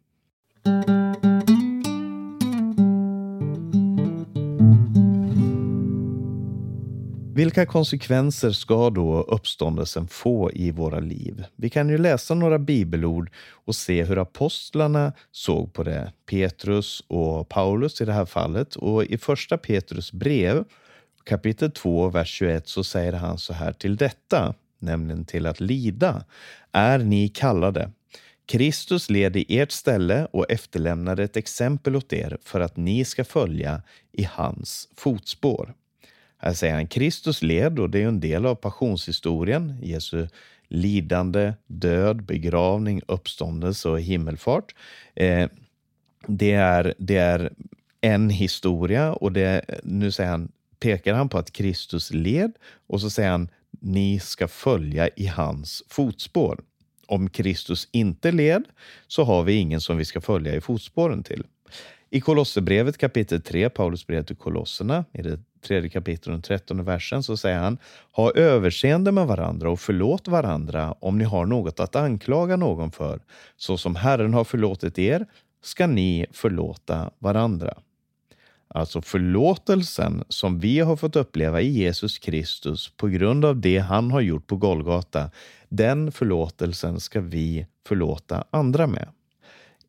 Vilka 7.39 7.67
konsekvenser 7.67 8.51
ska 8.51 8.91
då 8.91 9.21
uppståndelsen 9.21 10.09
få 10.09 10.53
i 10.53 10.71
våra 10.71 11.01
liv? 11.01 11.45
Vi 11.57 11.71
kan 11.71 11.89
ju 11.89 11.99
läsa 11.99 12.35
några 12.35 12.59
bibelord 12.59 13.31
och 13.51 13.77
se 13.77 14.05
hur 14.05 14.19
apostlarna 14.19 15.13
såg 15.31 15.73
på 15.73 15.83
det. 15.83 16.13
Petrus 16.31 17.05
och 17.07 17.49
Paulus 17.49 18.01
i 18.01 18.05
det 18.05 18.13
här 18.13 18.25
fallet. 18.25 18.77
Och 18.77 19.05
i 19.05 19.19
första 19.19 19.59
Petrus 19.59 20.13
brev 20.13 20.65
kapitel 21.25 21.71
2, 21.71 22.09
vers 22.09 22.29
21 22.29 22.69
så 22.69 22.85
säger 22.85 23.13
han 23.13 23.39
så 23.39 23.53
här 23.53 23.73
till 23.73 23.97
detta, 23.97 24.55
nämligen 24.79 25.25
till 25.25 25.47
att 25.47 25.61
lida, 25.61 26.25
är 26.73 26.99
ni 26.99 27.29
kallade. 27.29 27.91
Kristus 28.47 29.11
led 29.11 29.37
i 29.37 29.59
ert 29.59 29.73
ställe 29.73 30.29
och 30.33 30.51
efterlämnade 30.51 31.25
ett 31.25 31.37
exempel 31.37 31.97
åt 31.97 32.13
er 32.13 32.39
för 32.45 32.61
att 32.61 32.77
ni 32.77 33.05
ska 33.05 33.25
följa 33.25 33.83
i 34.13 34.25
hans 34.25 34.89
fotspår. 34.97 35.75
Här 36.39 36.53
säger 36.53 36.75
han 36.75 36.87
Kristus 36.87 37.43
led 37.43 37.79
och 37.79 37.91
det 37.91 38.03
är 38.03 38.09
en 38.09 38.21
del 38.21 38.47
av 38.47 38.55
passionshistorien. 38.55 39.79
Jesu 39.83 40.27
lidande, 40.69 41.53
död, 41.67 42.23
begravning, 42.23 43.03
uppståndelse 43.07 43.89
och 43.89 44.01
himmelfart. 44.01 44.75
Eh, 45.15 45.49
det, 46.27 46.53
är, 46.53 46.95
det 46.99 47.17
är 47.17 47.53
en 48.01 48.31
historia 48.31 49.13
och 49.13 49.33
det, 49.33 49.65
nu 49.83 50.11
säger 50.11 50.31
han, 50.31 50.53
pekar 50.81 51.15
han 51.15 51.29
på 51.29 51.39
att 51.39 51.53
Kristus 51.53 52.11
led 52.13 52.53
och 52.87 53.01
så 53.01 53.11
säger 53.11 53.31
han 53.31 53.49
ni 53.71 54.21
ska 54.21 54.49
följa 54.49 55.09
i 55.09 55.27
hans 55.27 55.83
fotspår. 55.89 56.61
Om 57.07 57.31
Kristus 57.31 57.89
inte 57.93 58.33
led 58.33 58.65
så 59.07 59.25
har 59.25 59.43
vi 59.43 59.55
ingen 59.55 59.81
som 59.81 59.97
vi 59.97 60.05
ska 60.05 60.21
följa 60.21 60.55
i 60.55 60.61
fotspåren 60.61 61.23
till. 61.23 61.45
I 62.11 62.21
Kolosserbrevet 62.21 62.99
kapitel 62.99 63.43
3, 63.43 63.71
Paulus 63.71 64.07
brev 64.07 64.23
till 64.23 64.37
Kolosserna, 64.37 65.05
i 65.13 65.23
det 65.23 65.41
tredje 65.69 65.91
kapitlet 65.91 66.27
och 66.27 66.33
den 66.33 66.43
trettonde 66.43 66.83
versen, 66.83 67.23
så 67.23 67.37
säger 67.37 67.59
han 67.59 67.79
Ha 68.13 68.33
överseende 68.33 69.13
med 69.13 69.27
varandra 69.27 69.71
och 69.71 69.81
förlåt 69.81 70.29
varandra 70.29 70.95
om 71.01 71.19
ni 71.19 71.25
har 71.25 71.47
något 71.47 71.81
att 71.81 71.97
anklaga 71.97 72.57
någon 72.57 72.91
för. 72.91 73.21
Så 73.57 73.79
som 73.79 73.97
Herren 73.97 74.35
har 74.35 74.45
förlåtit 74.45 74.99
er 74.99 75.27
ska 75.63 75.87
ni 75.87 76.27
förlåta 76.33 77.11
varandra. 77.19 77.75
Alltså 78.69 79.03
förlåtelsen 79.03 80.25
som 80.29 80.59
vi 80.59 80.81
har 80.81 80.97
fått 80.97 81.17
uppleva 81.17 81.61
i 81.61 81.69
Jesus 81.69 82.19
Kristus 82.19 82.93
på 82.97 83.09
grund 83.09 83.45
av 83.45 83.61
det 83.61 83.79
han 83.79 84.11
har 84.11 84.21
gjort 84.21 84.47
på 84.47 84.57
Golgata, 84.57 85.31
den 85.69 86.13
förlåtelsen 86.13 87.01
ska 87.01 87.21
vi 87.21 87.67
förlåta 87.87 88.45
andra 88.51 88.87
med. 88.87 89.09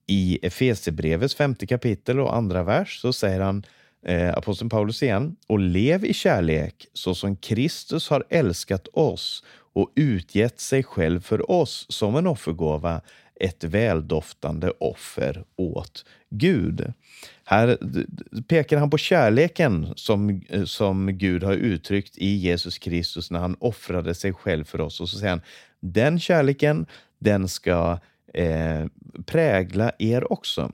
I 0.07 0.39
Efesebrevets 0.41 1.36
femte 1.36 1.67
kapitel 1.67 2.19
och 2.19 2.36
andra 2.36 2.63
vers 2.63 3.01
så 3.01 3.13
säger 3.13 3.39
han 3.39 3.63
eh, 4.06 4.34
aposteln 4.38 4.70
Paulus 4.70 5.03
igen, 5.03 5.36
och 5.48 5.60
lev 5.60 6.06
i 6.06 6.13
kärlek 6.13 6.88
så 6.94 7.15
som 7.15 7.36
Kristus 7.36 8.10
har 8.10 8.24
älskat 8.29 8.88
oss 8.94 9.44
och 9.74 9.91
utgett 9.96 10.60
sig 10.60 10.84
själv 10.84 11.22
för 11.22 11.51
oss 11.51 11.86
som 11.89 12.15
en 12.15 12.27
offergåva, 12.27 13.01
ett 13.39 13.63
väldoftande 13.63 14.72
offer 14.79 15.44
åt 15.56 16.06
Gud. 16.29 16.94
Här 17.44 17.77
pekar 18.48 18.77
han 18.77 18.89
på 18.89 18.98
kärleken 18.98 19.94
som, 19.96 20.41
eh, 20.50 20.63
som 20.63 21.18
Gud 21.18 21.44
har 21.44 21.53
uttryckt 21.53 22.18
i 22.18 22.36
Jesus 22.36 22.77
Kristus 22.77 23.32
när 23.32 23.39
han 23.39 23.56
offrade 23.60 24.15
sig 24.15 24.34
själv 24.34 24.63
för 24.63 24.82
oss. 24.82 25.01
Och 25.01 25.10
så 25.10 25.18
säger 25.18 25.29
han, 25.29 25.41
den 25.79 26.20
kärleken, 26.20 26.86
den 27.20 27.48
ska 27.48 28.00
eh, 28.34 28.86
prägla 29.25 29.91
er 30.00 30.32
också. 30.34 30.72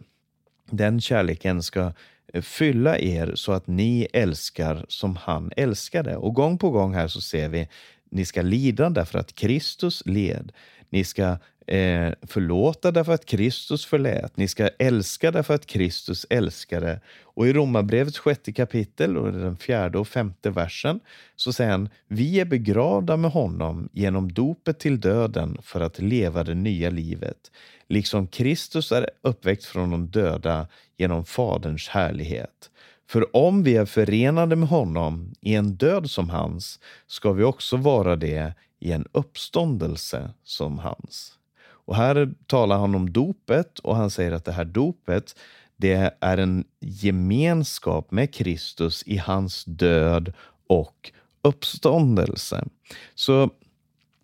Den 0.69 1.01
kärleken 1.01 1.63
ska 1.63 1.93
fylla 2.41 2.99
er 2.99 3.31
så 3.35 3.51
att 3.51 3.67
ni 3.67 4.07
älskar 4.13 4.85
som 4.87 5.15
han 5.15 5.51
älskade. 5.57 6.17
Och 6.17 6.33
gång 6.33 6.57
på 6.57 6.69
gång 6.69 6.93
här 6.93 7.07
så 7.07 7.21
ser 7.21 7.49
vi 7.49 7.67
ni 8.11 8.25
ska 8.25 8.41
lida 8.41 8.89
därför 8.89 9.19
att 9.19 9.35
Kristus 9.35 10.03
led. 10.05 10.51
Ni 10.89 11.03
ska 11.03 11.37
eh, 11.67 12.13
förlåta 12.21 12.91
därför 12.91 13.13
att 13.13 13.25
Kristus 13.25 13.85
förlät. 13.85 14.37
Ni 14.37 14.47
ska 14.47 14.69
älska 14.79 15.31
därför 15.31 15.53
att 15.53 15.65
Kristus 15.65 16.25
älskade. 16.29 16.99
Och 17.23 17.47
i 17.47 17.53
Romarbrevets 17.53 18.19
sjätte 18.19 18.51
kapitel, 18.51 19.17
och 19.17 19.31
den 19.31 19.57
fjärde 19.57 19.97
och 19.97 20.07
femte 20.07 20.49
versen, 20.49 20.99
så 21.35 21.53
säger 21.53 21.71
han, 21.71 21.89
vi 22.07 22.39
är 22.39 22.45
begravda 22.45 23.17
med 23.17 23.31
honom 23.31 23.89
genom 23.93 24.33
dopet 24.33 24.79
till 24.79 24.99
döden 24.99 25.57
för 25.61 25.81
att 25.81 25.99
leva 25.99 26.43
det 26.43 26.55
nya 26.55 26.89
livet. 26.89 27.51
Liksom 27.87 28.27
Kristus 28.27 28.91
är 28.91 29.09
uppväckt 29.21 29.65
från 29.65 29.91
de 29.91 30.07
döda 30.07 30.67
genom 30.97 31.25
Faderns 31.25 31.87
härlighet. 31.87 32.69
För 33.09 33.35
om 33.35 33.63
vi 33.63 33.75
är 33.75 33.85
förenade 33.85 34.55
med 34.55 34.69
honom 34.69 35.33
i 35.41 35.55
en 35.55 35.75
död 35.75 36.09
som 36.09 36.29
hans, 36.29 36.79
ska 37.07 37.31
vi 37.31 37.43
också 37.43 37.77
vara 37.77 38.15
det 38.15 38.53
i 38.79 38.91
en 38.91 39.05
uppståndelse 39.11 40.29
som 40.43 40.79
hans. 40.79 41.37
Och 41.85 41.95
här 41.95 42.33
talar 42.47 42.77
han 42.77 42.95
om 42.95 43.11
dopet 43.11 43.79
och 43.79 43.95
han 43.95 44.09
säger 44.09 44.31
att 44.31 44.45
det 44.45 44.51
här 44.51 44.65
dopet 44.65 45.35
det 45.77 46.17
är 46.19 46.37
en 46.37 46.63
gemenskap 46.79 48.11
med 48.11 48.33
Kristus 48.33 49.03
i 49.05 49.17
hans 49.17 49.65
död 49.65 50.33
och 50.67 51.11
uppståndelse. 51.41 52.67
Så 53.15 53.49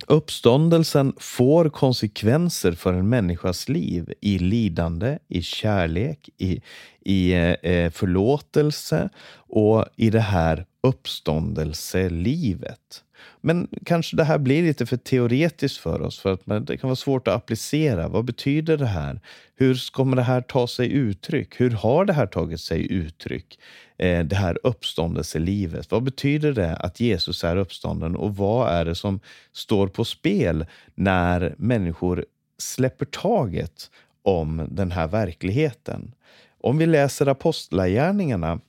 uppståndelsen 0.08 1.14
får 1.18 1.70
konsekvenser 1.70 2.72
för 2.72 2.94
en 2.94 3.10
människas 3.10 3.70
liv 3.70 4.14
i 4.22 4.40
lidande, 4.40 5.18
i 5.28 5.42
kärlek, 5.42 6.30
i, 6.38 6.62
i 7.00 7.34
eh, 7.34 7.92
förlåtelse 7.92 9.10
och 9.34 9.86
i 9.96 10.10
det 10.10 10.20
här 10.20 10.66
uppståndelselivet. 10.84 13.04
Men 13.42 13.68
kanske 13.86 14.16
det 14.16 14.24
här 14.24 14.38
blir 14.38 14.64
lite 14.64 14.86
för 14.86 14.98
teoretiskt 14.98 15.78
för 15.78 16.02
oss, 16.02 16.20
för 16.20 16.34
att 16.34 16.68
det 16.68 16.78
kan 16.78 16.88
vara 16.88 16.96
svårt 16.96 17.28
att 17.28 17.36
applicera. 17.36 18.08
Vad 18.08 18.26
betyder 18.26 18.78
det 18.78 18.86
här? 18.86 19.20
Hur 19.56 19.92
kommer 19.92 20.16
det 20.16 20.24
här 20.24 20.42
ta 20.42 20.68
sig 20.68 20.92
uttryck? 20.92 21.62
Hur 21.62 21.72
har 21.72 22.06
det 22.06 22.14
här 22.14 22.26
tagit 22.26 22.60
sig 22.60 22.92
uttryck? 22.92 23.60
Eh, 23.98 24.26
det 24.26 24.36
här 24.36 24.58
uppståndelselivet. 24.64 25.92
Vad 25.92 26.04
betyder 26.04 26.54
det 26.54 26.76
att 26.76 27.00
Jesus 27.00 27.44
är 27.44 27.56
uppstånden 27.56 28.16
och 28.16 28.36
vad 28.36 28.70
är 28.74 28.86
det 28.86 28.96
som 28.96 29.20
står 29.54 29.88
på 29.88 30.06
spel 30.06 30.66
när 30.96 31.56
människor 31.58 32.26
släpper 32.58 33.06
taget 33.06 33.92
om 34.24 34.68
den 34.72 34.92
här 34.92 35.08
verkligheten? 35.08 36.16
Om 36.62 36.78
vi 36.78 36.86
läser 36.86 37.28
Apostlagärningarna 37.28 38.60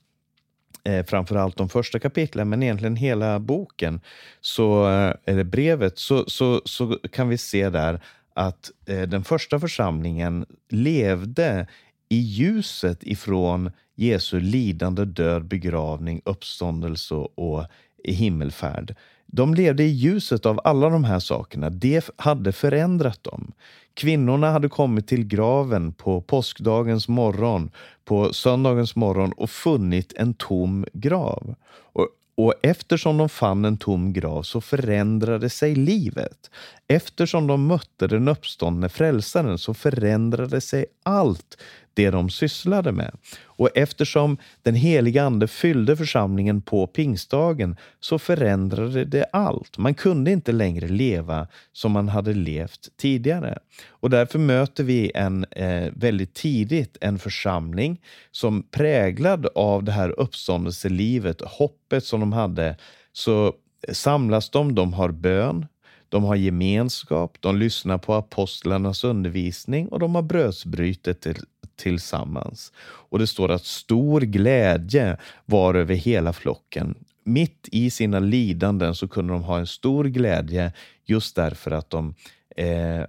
eh, 0.83 1.05
framförallt 1.05 1.57
de 1.57 1.69
första 1.69 1.99
kapitlen, 1.99 2.49
men 2.49 2.63
egentligen 2.63 2.95
hela 2.95 3.39
boken, 3.39 4.01
så, 4.41 4.89
eh, 4.89 5.13
eller 5.25 5.43
brevet, 5.43 5.97
så, 5.97 6.23
så, 6.27 6.61
så 6.65 6.99
kan 7.11 7.29
vi 7.29 7.37
se 7.37 7.69
där 7.69 8.01
att 8.33 8.71
eh, 8.85 9.01
den 9.01 9.23
första 9.23 9.59
församlingen 9.59 10.45
levde 10.69 11.67
i 12.09 12.17
ljuset 12.17 13.03
ifrån 13.03 13.71
Jesu 13.95 14.39
lidande, 14.39 15.05
död, 15.05 15.45
begravning, 15.45 16.21
uppståndelse 16.25 17.15
och 17.15 17.65
himmelfärd. 18.03 18.95
De 19.35 19.53
levde 19.53 19.83
i 19.83 19.87
ljuset 19.87 20.45
av 20.45 20.59
alla 20.63 20.89
de 20.89 21.03
här 21.03 21.19
sakerna. 21.19 21.69
Det 21.69 22.09
hade 22.15 22.51
förändrat 22.51 23.23
dem. 23.23 23.51
Kvinnorna 23.93 24.51
hade 24.51 24.69
kommit 24.69 25.07
till 25.07 25.25
graven 25.25 25.93
på 25.93 26.21
påskdagens 26.21 27.07
morgon, 27.07 27.71
på 28.05 28.33
söndagens 28.33 28.95
morgon 28.95 29.31
och 29.31 29.49
funnit 29.49 30.13
en 30.15 30.33
tom 30.33 30.85
grav. 30.93 31.55
Och, 31.93 32.07
och 32.35 32.53
eftersom 32.61 33.17
de 33.17 33.29
fann 33.29 33.65
en 33.65 33.77
tom 33.77 34.13
grav 34.13 34.43
så 34.43 34.61
förändrade 34.61 35.49
sig 35.49 35.75
livet. 35.75 36.49
Eftersom 36.87 37.47
de 37.47 37.67
mötte 37.67 38.07
den 38.07 38.27
uppståndne 38.27 38.89
frälsaren 38.89 39.57
så 39.57 39.73
förändrade 39.73 40.61
sig 40.61 40.85
allt 41.03 41.57
det 41.93 42.09
de 42.09 42.29
sysslade 42.29 42.91
med. 42.91 43.15
Och 43.43 43.69
eftersom 43.75 44.37
den 44.61 44.75
heliga 44.75 45.23
Ande 45.23 45.47
fyllde 45.47 45.97
församlingen 45.97 46.61
på 46.61 46.87
pingstdagen 46.87 47.75
så 47.99 48.19
förändrade 48.19 49.05
det 49.05 49.25
allt. 49.33 49.77
Man 49.77 49.93
kunde 49.93 50.31
inte 50.31 50.51
längre 50.51 50.87
leva 50.87 51.47
som 51.73 51.91
man 51.91 52.09
hade 52.09 52.33
levt 52.33 52.89
tidigare. 52.97 53.57
Och 53.89 54.09
därför 54.09 54.39
möter 54.39 54.83
vi 54.83 55.11
en, 55.15 55.45
eh, 55.51 55.91
väldigt 55.95 56.33
tidigt 56.33 56.97
en 57.01 57.19
församling 57.19 58.01
som 58.31 58.63
präglad 58.71 59.47
av 59.55 59.83
det 59.83 59.91
här 59.91 60.19
uppståndelselivet, 60.19 61.41
hoppet 61.41 62.05
som 62.05 62.19
de 62.19 62.33
hade, 62.33 62.77
så 63.13 63.53
samlas 63.91 64.49
de, 64.49 64.75
de 64.75 64.93
har 64.93 65.09
bön, 65.09 65.65
de 66.13 66.23
har 66.23 66.35
gemenskap, 66.35 67.37
de 67.39 67.57
lyssnar 67.57 67.97
på 67.97 68.13
apostlarnas 68.13 69.03
undervisning 69.03 69.87
och 69.87 69.99
de 69.99 70.15
har 70.15 70.21
brödsbrytet 70.21 71.21
till, 71.21 71.39
tillsammans. 71.75 72.71
Och 72.81 73.19
det 73.19 73.27
står 73.27 73.51
att 73.51 73.65
stor 73.65 74.21
glädje 74.21 75.17
var 75.45 75.75
över 75.75 75.95
hela 75.95 76.33
flocken. 76.33 76.95
Mitt 77.23 77.69
i 77.71 77.89
sina 77.89 78.19
lidanden 78.19 78.95
så 78.95 79.07
kunde 79.07 79.33
de 79.33 79.43
ha 79.43 79.59
en 79.59 79.67
stor 79.67 80.05
glädje 80.05 80.73
just 81.05 81.35
därför 81.35 81.71
att 81.71 81.89
de 81.89 82.15
eh, 82.55 83.03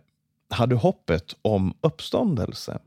hade 0.50 0.74
hoppet 0.74 1.36
om 1.42 1.74
uppståndelse. 1.80 2.78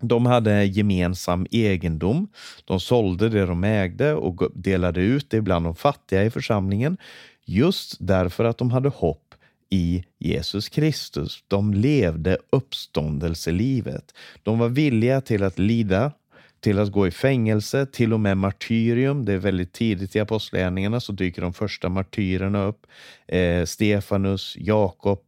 De 0.00 0.26
hade 0.26 0.64
gemensam 0.64 1.46
egendom. 1.50 2.28
De 2.64 2.80
sålde 2.80 3.28
det 3.28 3.46
de 3.46 3.64
ägde 3.64 4.14
och 4.14 4.50
delade 4.54 5.00
ut 5.00 5.30
det 5.30 5.40
bland 5.40 5.66
de 5.66 5.74
fattiga 5.74 6.24
i 6.24 6.30
församlingen 6.30 6.96
just 7.44 7.96
därför 8.00 8.44
att 8.44 8.58
de 8.58 8.70
hade 8.70 8.88
hopp 8.88 9.27
i 9.70 10.04
Jesus 10.18 10.68
Kristus. 10.68 11.44
De 11.48 11.74
levde 11.74 12.38
uppståndelselivet. 12.50 14.14
De 14.42 14.58
var 14.58 14.68
villiga 14.68 15.20
till 15.20 15.42
att 15.42 15.58
lida, 15.58 16.12
till 16.60 16.78
att 16.78 16.92
gå 16.92 17.06
i 17.06 17.10
fängelse, 17.10 17.86
till 17.86 18.12
och 18.12 18.20
med 18.20 18.36
martyrium. 18.36 19.24
Det 19.24 19.32
är 19.32 19.38
väldigt 19.38 19.72
tidigt 19.72 20.16
i 20.16 20.20
apostlagärningarna 20.20 21.00
så 21.00 21.12
dyker 21.12 21.42
de 21.42 21.52
första 21.52 21.88
martyrerna 21.88 22.64
upp. 22.64 22.86
Eh, 23.26 23.64
Stefanus, 23.64 24.56
Jakob 24.58 25.22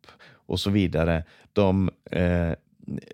och 0.46 0.60
så 0.60 0.70
vidare. 0.70 1.24
De 1.52 1.90
eh, 2.10 2.52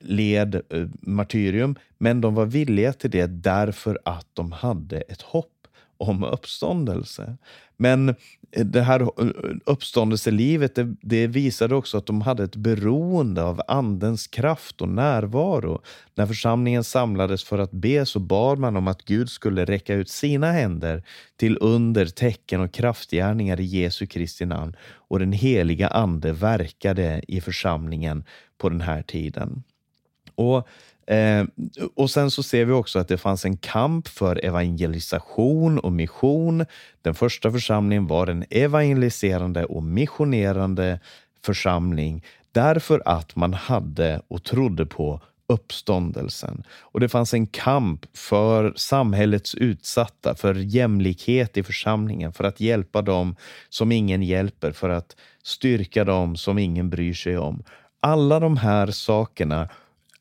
led 0.00 0.54
eh, 0.54 0.86
martyrium, 1.00 1.76
men 1.98 2.20
de 2.20 2.34
var 2.34 2.46
villiga 2.46 2.92
till 2.92 3.10
det 3.10 3.26
därför 3.26 3.98
att 4.04 4.26
de 4.32 4.52
hade 4.52 5.00
ett 5.00 5.22
hopp 5.22 5.55
om 5.98 6.24
uppståndelse. 6.24 7.36
Men 7.76 8.08
eh, 8.08 8.66
det 8.66 8.82
här 8.82 9.00
eh, 9.00 9.08
uppståndelselivet, 9.66 10.74
det, 10.74 10.94
det 11.00 11.26
visade 11.26 11.74
också 11.74 11.98
att 11.98 12.06
de 12.06 12.20
hade 12.20 12.44
ett 12.44 12.56
beroende 12.56 13.42
av 13.42 13.62
Andens 13.68 14.26
kraft 14.26 14.82
och 14.82 14.88
närvaro. 14.88 15.82
När 16.14 16.26
församlingen 16.26 16.84
samlades 16.84 17.44
för 17.44 17.58
att 17.58 17.72
be 17.72 18.06
så 18.06 18.18
bad 18.18 18.58
man 18.58 18.76
om 18.76 18.88
att 18.88 19.04
Gud 19.04 19.30
skulle 19.30 19.64
räcka 19.64 19.94
ut 19.94 20.08
sina 20.08 20.52
händer 20.52 21.02
till 21.36 21.58
under, 21.60 22.06
tecken 22.06 22.60
och 22.60 22.72
kraftgärningar 22.72 23.60
i 23.60 23.64
Jesu 23.64 24.06
Kristi 24.06 24.46
namn. 24.46 24.76
Och 25.08 25.18
den 25.18 25.32
heliga 25.32 25.88
Ande 25.88 26.32
verkade 26.32 27.22
i 27.28 27.40
församlingen 27.40 28.24
på 28.58 28.68
den 28.68 28.80
här 28.80 29.02
tiden. 29.02 29.62
Och 30.34 30.68
Eh, 31.06 31.44
och 31.94 32.10
sen 32.10 32.30
så 32.30 32.42
ser 32.42 32.64
vi 32.64 32.72
också 32.72 32.98
att 32.98 33.08
det 33.08 33.18
fanns 33.18 33.44
en 33.44 33.56
kamp 33.56 34.08
för 34.08 34.44
evangelisation 34.44 35.78
och 35.78 35.92
mission. 35.92 36.66
Den 37.02 37.14
första 37.14 37.50
församlingen 37.50 38.06
var 38.06 38.26
en 38.26 38.44
evangeliserande 38.50 39.64
och 39.64 39.82
missionerande 39.82 41.00
församling 41.44 42.24
därför 42.52 43.02
att 43.04 43.36
man 43.36 43.54
hade 43.54 44.20
och 44.28 44.42
trodde 44.44 44.86
på 44.86 45.20
uppståndelsen. 45.48 46.64
Och 46.80 47.00
det 47.00 47.08
fanns 47.08 47.34
en 47.34 47.46
kamp 47.46 48.06
för 48.16 48.72
samhällets 48.76 49.54
utsatta, 49.54 50.34
för 50.34 50.54
jämlikhet 50.54 51.56
i 51.56 51.62
församlingen, 51.62 52.32
för 52.32 52.44
att 52.44 52.60
hjälpa 52.60 53.02
dem 53.02 53.36
som 53.68 53.92
ingen 53.92 54.22
hjälper, 54.22 54.72
för 54.72 54.88
att 54.88 55.16
styrka 55.42 56.04
dem 56.04 56.36
som 56.36 56.58
ingen 56.58 56.90
bryr 56.90 57.14
sig 57.14 57.38
om. 57.38 57.62
Alla 58.00 58.40
de 58.40 58.56
här 58.56 58.90
sakerna 58.90 59.68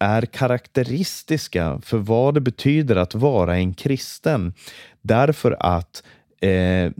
är 0.05 0.21
karaktäristiska 0.21 1.79
för 1.83 1.97
vad 1.97 2.33
det 2.33 2.41
betyder 2.41 2.95
att 2.95 3.15
vara 3.15 3.55
en 3.55 3.73
kristen. 3.73 4.53
Därför 5.01 5.57
att 5.59 6.03
eh, 6.41 6.91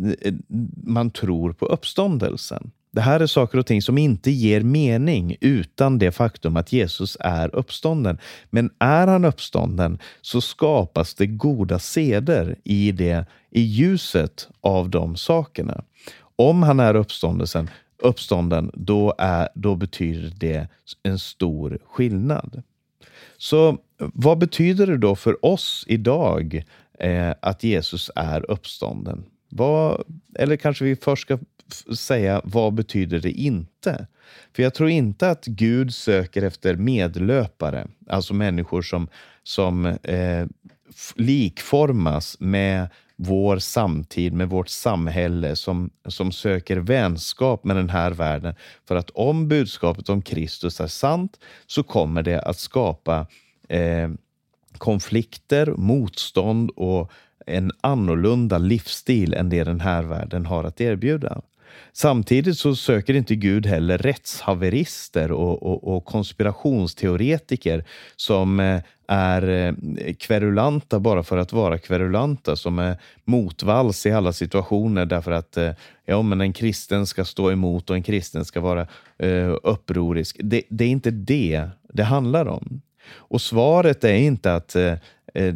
man 0.83 1.11
tror 1.11 1.53
på 1.53 1.65
uppståndelsen. 1.65 2.71
Det 2.91 3.01
här 3.01 3.19
är 3.19 3.27
saker 3.27 3.57
och 3.57 3.65
ting 3.65 3.81
som 3.81 3.97
inte 3.97 4.31
ger 4.31 4.61
mening 4.61 5.37
utan 5.41 5.99
det 5.99 6.11
faktum 6.11 6.57
att 6.57 6.73
Jesus 6.73 7.17
är 7.19 7.55
uppstånden. 7.55 8.17
Men 8.49 8.69
är 8.79 9.07
han 9.07 9.25
uppstånden 9.25 9.99
så 10.21 10.41
skapas 10.41 11.13
det 11.13 11.27
goda 11.27 11.79
seder 11.79 12.55
i, 12.63 12.91
det, 12.91 13.25
i 13.51 13.61
ljuset 13.61 14.47
av 14.61 14.89
de 14.89 15.15
sakerna. 15.15 15.83
Om 16.35 16.63
han 16.63 16.79
är 16.79 16.95
uppståndelsen, 16.95 17.69
uppstånden, 18.03 18.71
då, 18.73 19.13
är, 19.17 19.49
då 19.55 19.75
betyder 19.75 20.33
det 20.37 20.67
en 21.03 21.19
stor 21.19 21.79
skillnad. 21.85 22.63
Så 23.37 23.69
eh, 23.69 23.75
vad 23.97 24.37
betyder 24.37 24.87
det 24.87 24.97
då 24.97 25.15
för 25.15 25.45
oss 25.45 25.85
idag 25.87 26.63
eh, 26.99 27.33
att 27.41 27.63
Jesus 27.63 28.11
är 28.15 28.51
uppstånden? 28.51 29.25
Vad, 29.49 30.03
eller 30.39 30.55
kanske 30.57 30.85
vi 30.85 30.95
först 30.95 31.21
ska 31.21 31.39
säga 31.97 32.41
vad 32.43 32.73
betyder 32.73 33.19
det 33.19 33.31
inte? 33.31 34.07
För 34.55 34.63
jag 34.63 34.73
tror 34.73 34.89
inte 34.89 35.29
att 35.29 35.45
Gud 35.45 35.93
söker 35.93 36.41
efter 36.41 36.75
medlöpare, 36.75 37.87
alltså 38.09 38.33
människor 38.33 38.81
som, 38.81 39.07
som 39.43 39.85
eh, 39.85 40.45
likformas 41.15 42.39
med 42.39 42.87
vår 43.15 43.57
samtid, 43.57 44.33
med 44.33 44.49
vårt 44.49 44.69
samhälle 44.69 45.55
som, 45.55 45.89
som 46.07 46.31
söker 46.31 46.77
vänskap 46.77 47.63
med 47.63 47.75
den 47.75 47.89
här 47.89 48.11
världen. 48.11 48.55
För 48.87 48.95
att 48.95 49.09
om 49.09 49.47
budskapet 49.47 50.09
om 50.09 50.21
Kristus 50.21 50.79
är 50.79 50.87
sant 50.87 51.39
så 51.67 51.83
kommer 51.83 52.23
det 52.23 52.41
att 52.41 52.59
skapa 52.59 53.27
eh, 53.69 54.09
konflikter, 54.77 55.73
motstånd 55.77 56.71
och 56.75 57.11
en 57.45 57.71
annorlunda 57.81 58.57
livsstil 58.57 59.33
än 59.33 59.49
det 59.49 59.63
den 59.63 59.81
här 59.81 60.03
världen 60.03 60.45
har 60.45 60.63
att 60.63 60.81
erbjuda. 60.81 61.41
Samtidigt 61.93 62.57
så 62.57 62.75
söker 62.75 63.13
inte 63.13 63.35
Gud 63.35 63.65
heller 63.65 63.97
rättshaverister 63.97 65.31
och, 65.31 65.63
och, 65.63 65.95
och 65.95 66.05
konspirationsteoretiker 66.05 67.85
som 68.15 68.59
eh, 68.59 68.81
är 69.07 69.49
eh, 69.49 70.13
kverulanta 70.13 70.99
bara 70.99 71.23
för 71.23 71.37
att 71.37 71.53
vara 71.53 71.77
kverulanta, 71.77 72.55
som 72.55 72.79
är 72.79 72.97
motvalls 73.25 74.05
i 74.05 74.11
alla 74.11 74.33
situationer 74.33 75.05
därför 75.05 75.31
att 75.31 75.57
ja, 76.05 76.21
men 76.21 76.41
en 76.41 76.53
kristen 76.53 77.07
ska 77.07 77.25
stå 77.25 77.51
emot 77.51 77.89
och 77.89 77.95
en 77.95 78.03
kristen 78.03 78.45
ska 78.45 78.61
vara 78.61 78.87
uh, 79.23 79.55
upprorisk. 79.63 80.37
Det, 80.39 80.61
det 80.69 80.83
är 80.83 80.89
inte 80.89 81.11
det 81.11 81.69
det 81.93 82.03
handlar 82.03 82.45
om. 82.45 82.81
Och 83.13 83.41
svaret 83.41 84.03
är 84.03 84.15
inte 84.15 84.55
att 84.55 84.75
eh, 85.35 85.53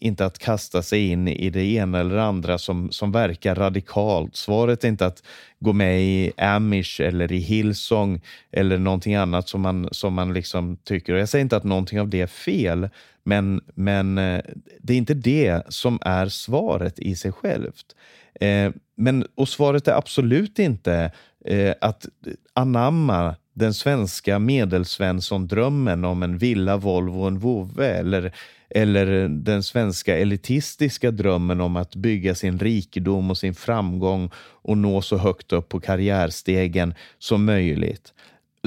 inte 0.00 0.26
att 0.26 0.38
kasta 0.38 0.82
sig 0.82 1.08
in 1.08 1.28
i 1.28 1.50
det 1.50 1.64
ena 1.64 2.00
eller 2.00 2.16
andra 2.16 2.58
som, 2.58 2.90
som 2.90 3.12
verkar 3.12 3.54
radikalt. 3.54 4.36
Svaret 4.36 4.84
är 4.84 4.88
inte 4.88 5.06
att 5.06 5.22
gå 5.60 5.72
med 5.72 6.02
i 6.02 6.32
Amish 6.36 7.00
eller 7.00 7.32
i 7.32 7.38
Hillsong 7.38 8.20
eller 8.52 8.78
någonting 8.78 9.14
annat 9.14 9.48
som 9.48 9.60
man, 9.60 9.88
som 9.92 10.14
man 10.14 10.34
liksom 10.34 10.76
tycker. 10.76 11.12
Och 11.12 11.18
jag 11.18 11.28
säger 11.28 11.42
inte 11.42 11.56
att 11.56 11.64
någonting 11.64 12.00
av 12.00 12.08
det 12.08 12.20
är 12.20 12.26
fel, 12.26 12.88
men, 13.24 13.60
men 13.74 14.18
eh, 14.18 14.40
det 14.80 14.92
är 14.92 14.98
inte 14.98 15.14
det 15.14 15.62
som 15.68 15.98
är 16.02 16.28
svaret 16.28 16.98
i 16.98 17.16
sig 17.16 17.32
självt. 17.32 17.96
Eh, 18.40 18.72
men, 18.96 19.26
och 19.34 19.48
svaret 19.48 19.88
är 19.88 19.92
absolut 19.92 20.58
inte 20.58 21.12
eh, 21.44 21.74
att 21.80 22.06
anamma 22.54 23.36
den 23.54 23.74
svenska 23.74 24.38
medelsvensson-drömmen 24.38 26.04
om 26.04 26.22
en 26.22 26.38
villa, 26.38 26.76
Volvo 26.76 27.20
och 27.20 27.28
en 27.28 27.38
vovve 27.38 27.86
eller 27.86 28.32
eller 28.70 29.28
den 29.28 29.62
svenska 29.62 30.18
elitistiska 30.18 31.10
drömmen 31.10 31.60
om 31.60 31.76
att 31.76 31.94
bygga 31.94 32.34
sin 32.34 32.58
rikedom 32.58 33.30
och 33.30 33.38
sin 33.38 33.54
framgång 33.54 34.30
och 34.38 34.78
nå 34.78 35.02
så 35.02 35.16
högt 35.16 35.52
upp 35.52 35.68
på 35.68 35.80
karriärstegen 35.80 36.94
som 37.18 37.44
möjligt. 37.44 38.12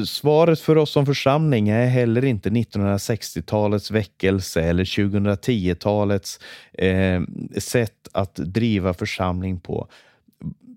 Svaret 0.06 0.60
för 0.60 0.78
oss 0.78 0.92
som 0.92 1.06
församling 1.06 1.70
är 1.70 1.86
heller 1.86 2.26
inte 2.26 2.50
1960-talets 2.50 3.92
väckelse 3.92 4.62
eller 4.62 4.84
2010-talets 4.84 6.40
eh, 6.74 7.22
sätt 7.58 8.08
att 8.12 8.36
driva 8.36 8.94
församling 8.94 9.60
på. 9.60 9.88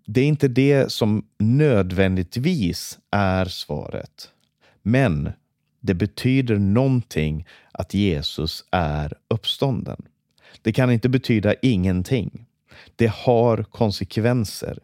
Det 0.07 0.21
är 0.21 0.27
inte 0.27 0.49
det 0.49 0.93
som 0.93 1.27
nödvändigtvis 1.39 2.99
är 3.11 3.45
svaret. 3.45 4.31
Men 4.83 5.33
det 5.87 5.95
betyder 5.95 6.59
någonting 6.59 7.47
att 7.73 7.95
Jesus 7.95 8.65
är 8.71 9.13
uppstånden. 9.29 10.03
Det 10.63 10.73
kan 10.73 10.91
inte 10.93 11.09
betyda 11.09 11.55
ingenting. 11.63 12.47
Det 12.97 13.13
har 13.13 13.63
konsekvenser. 13.63 14.79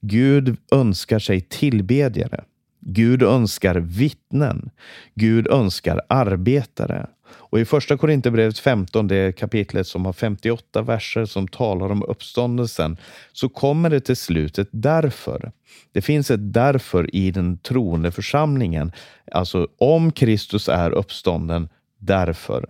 Gud 0.00 0.56
önskar 0.70 1.18
sig 1.18 1.40
tillbedjare. 1.40 2.44
Gud 2.80 3.22
önskar 3.22 3.74
vittnen. 3.74 4.70
Gud 5.14 5.46
önskar 5.46 6.00
arbetare. 6.08 7.06
Och 7.36 7.60
i 7.60 7.64
första 7.64 7.96
Korinthierbrevet 7.96 8.58
15, 8.58 9.08
det 9.08 9.36
kapitlet 9.36 9.86
som 9.86 10.04
har 10.04 10.12
58 10.12 10.82
verser 10.82 11.24
som 11.24 11.48
talar 11.48 11.92
om 11.92 12.02
uppståndelsen, 12.02 12.96
så 13.32 13.48
kommer 13.48 13.90
det 13.90 14.00
till 14.00 14.16
slutet 14.16 14.68
därför. 14.70 15.52
Det 15.92 16.02
finns 16.02 16.30
ett 16.30 16.52
därför 16.52 17.16
i 17.16 17.30
den 17.30 17.58
troende 17.58 18.12
församlingen. 18.12 18.92
Alltså 19.32 19.68
om 19.78 20.12
Kristus 20.12 20.68
är 20.68 20.90
uppstånden, 20.90 21.68
därför. 21.98 22.66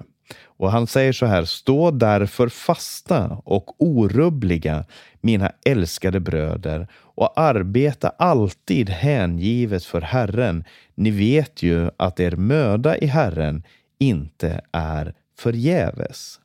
Och 0.56 0.72
han 0.72 0.86
säger 0.86 1.12
så 1.12 1.26
här, 1.26 1.44
stå 1.44 1.90
därför 1.90 2.48
fasta 2.48 3.42
och 3.44 3.82
orubbliga, 3.82 4.84
mina 5.20 5.52
älskade 5.64 6.20
bröder, 6.20 6.88
och 6.94 7.40
arbeta 7.40 8.08
alltid 8.08 8.90
hängivet 8.90 9.84
för 9.84 10.00
Herren. 10.00 10.64
Ni 10.94 11.10
vet 11.10 11.62
ju 11.62 11.90
att 11.96 12.20
er 12.20 12.36
möda 12.36 12.98
i 12.98 13.06
Herren 13.06 13.62
inte 13.98 14.60
är 14.72 15.14
förgäves. 15.38 16.40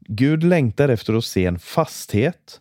Gud 0.00 0.44
längtar 0.44 0.88
efter 0.88 1.14
att 1.14 1.24
se 1.24 1.46
en 1.46 1.58
fasthet, 1.58 2.60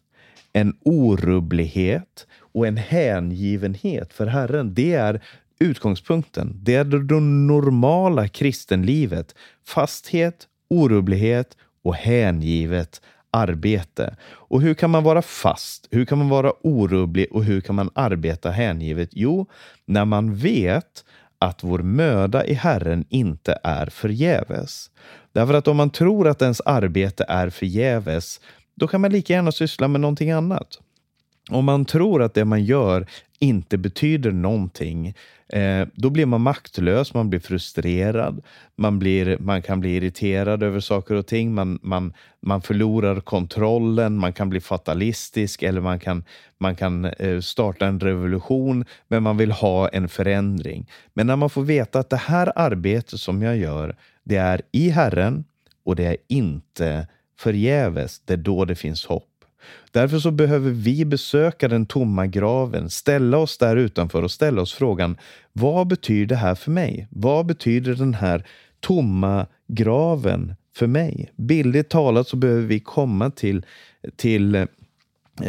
en 0.53 0.77
orubblighet 0.83 2.27
och 2.53 2.67
en 2.67 2.77
hängivenhet 2.77 4.13
för 4.13 4.27
Herren. 4.27 4.73
Det 4.73 4.93
är 4.93 5.21
utgångspunkten. 5.59 6.59
Det 6.63 6.75
är 6.75 6.83
det 6.83 7.19
normala 7.19 8.27
kristenlivet. 8.27 9.35
Fasthet, 9.67 10.47
orubblighet 10.69 11.57
och 11.83 11.95
hängivet 11.95 13.01
arbete. 13.31 14.15
Och 14.31 14.61
hur 14.61 14.73
kan 14.73 14.89
man 14.89 15.03
vara 15.03 15.21
fast? 15.21 15.87
Hur 15.91 16.05
kan 16.05 16.17
man 16.17 16.29
vara 16.29 16.53
orubblig 16.61 17.27
och 17.31 17.43
hur 17.43 17.61
kan 17.61 17.75
man 17.75 17.89
arbeta 17.93 18.51
hängivet? 18.51 19.09
Jo, 19.11 19.45
när 19.85 20.05
man 20.05 20.35
vet 20.35 21.05
att 21.39 21.63
vår 21.63 21.79
möda 21.79 22.45
i 22.45 22.53
Herren 22.53 23.05
inte 23.09 23.59
är 23.63 23.85
förgäves. 23.85 24.91
Därför 25.31 25.53
att 25.53 25.67
om 25.67 25.77
man 25.77 25.89
tror 25.89 26.27
att 26.27 26.41
ens 26.41 26.61
arbete 26.61 27.25
är 27.27 27.49
förgäves, 27.49 28.41
då 28.75 28.87
kan 28.87 29.01
man 29.01 29.11
lika 29.11 29.33
gärna 29.33 29.51
syssla 29.51 29.87
med 29.87 30.01
någonting 30.01 30.31
annat. 30.31 30.79
Om 31.49 31.65
man 31.65 31.85
tror 31.85 32.21
att 32.23 32.33
det 32.33 32.45
man 32.45 32.63
gör 32.63 33.07
inte 33.39 33.77
betyder 33.77 34.31
någonting, 34.31 35.13
eh, 35.49 35.87
då 35.93 36.09
blir 36.09 36.25
man 36.25 36.41
maktlös, 36.41 37.13
man 37.13 37.29
blir 37.29 37.39
frustrerad, 37.39 38.41
man, 38.75 38.99
blir, 38.99 39.37
man 39.39 39.61
kan 39.61 39.79
bli 39.79 39.95
irriterad 39.95 40.63
över 40.63 40.79
saker 40.79 41.15
och 41.15 41.27
ting, 41.27 41.53
man, 41.53 41.79
man, 41.81 42.13
man 42.41 42.61
förlorar 42.61 43.19
kontrollen, 43.19 44.17
man 44.17 44.33
kan 44.33 44.49
bli 44.49 44.59
fatalistisk 44.59 45.63
eller 45.63 45.81
man 45.81 45.99
kan, 45.99 46.23
man 46.57 46.75
kan 46.75 47.05
eh, 47.05 47.39
starta 47.39 47.85
en 47.85 47.99
revolution, 47.99 48.85
men 49.07 49.23
man 49.23 49.37
vill 49.37 49.51
ha 49.51 49.87
en 49.87 50.09
förändring. 50.09 50.89
Men 51.13 51.27
när 51.27 51.35
man 51.35 51.49
får 51.49 51.63
veta 51.63 51.99
att 51.99 52.09
det 52.09 52.17
här 52.17 52.51
arbetet 52.55 53.19
som 53.19 53.41
jag 53.41 53.57
gör, 53.57 53.95
det 54.23 54.35
är 54.35 54.61
i 54.71 54.89
Herren 54.89 55.45
och 55.83 55.95
det 55.95 56.05
är 56.05 56.17
inte 56.27 57.07
förgäves, 57.39 58.19
det 58.25 58.33
är 58.33 58.37
då 58.37 58.65
det 58.65 58.75
finns 58.75 59.05
hopp. 59.05 59.28
Därför 59.91 60.19
så 60.19 60.31
behöver 60.31 60.71
vi 60.71 61.05
besöka 61.05 61.67
den 61.67 61.85
tomma 61.85 62.27
graven, 62.27 62.89
ställa 62.89 63.37
oss 63.37 63.57
där 63.57 63.75
utanför 63.75 64.23
och 64.23 64.31
ställa 64.31 64.61
oss 64.61 64.73
frågan 64.73 65.17
vad 65.53 65.87
betyder 65.87 66.25
det 66.25 66.35
här 66.35 66.55
för 66.55 66.71
mig? 66.71 67.07
Vad 67.09 67.45
betyder 67.45 67.95
den 67.95 68.13
här 68.13 68.45
tomma 68.79 69.47
graven 69.67 70.55
för 70.75 70.87
mig? 70.87 71.31
Bildligt 71.35 71.89
talat 71.89 72.27
så 72.27 72.35
behöver 72.35 72.67
vi 72.67 72.79
komma 72.79 73.29
till, 73.29 73.65
till 74.15 74.55
eh, 74.55 74.65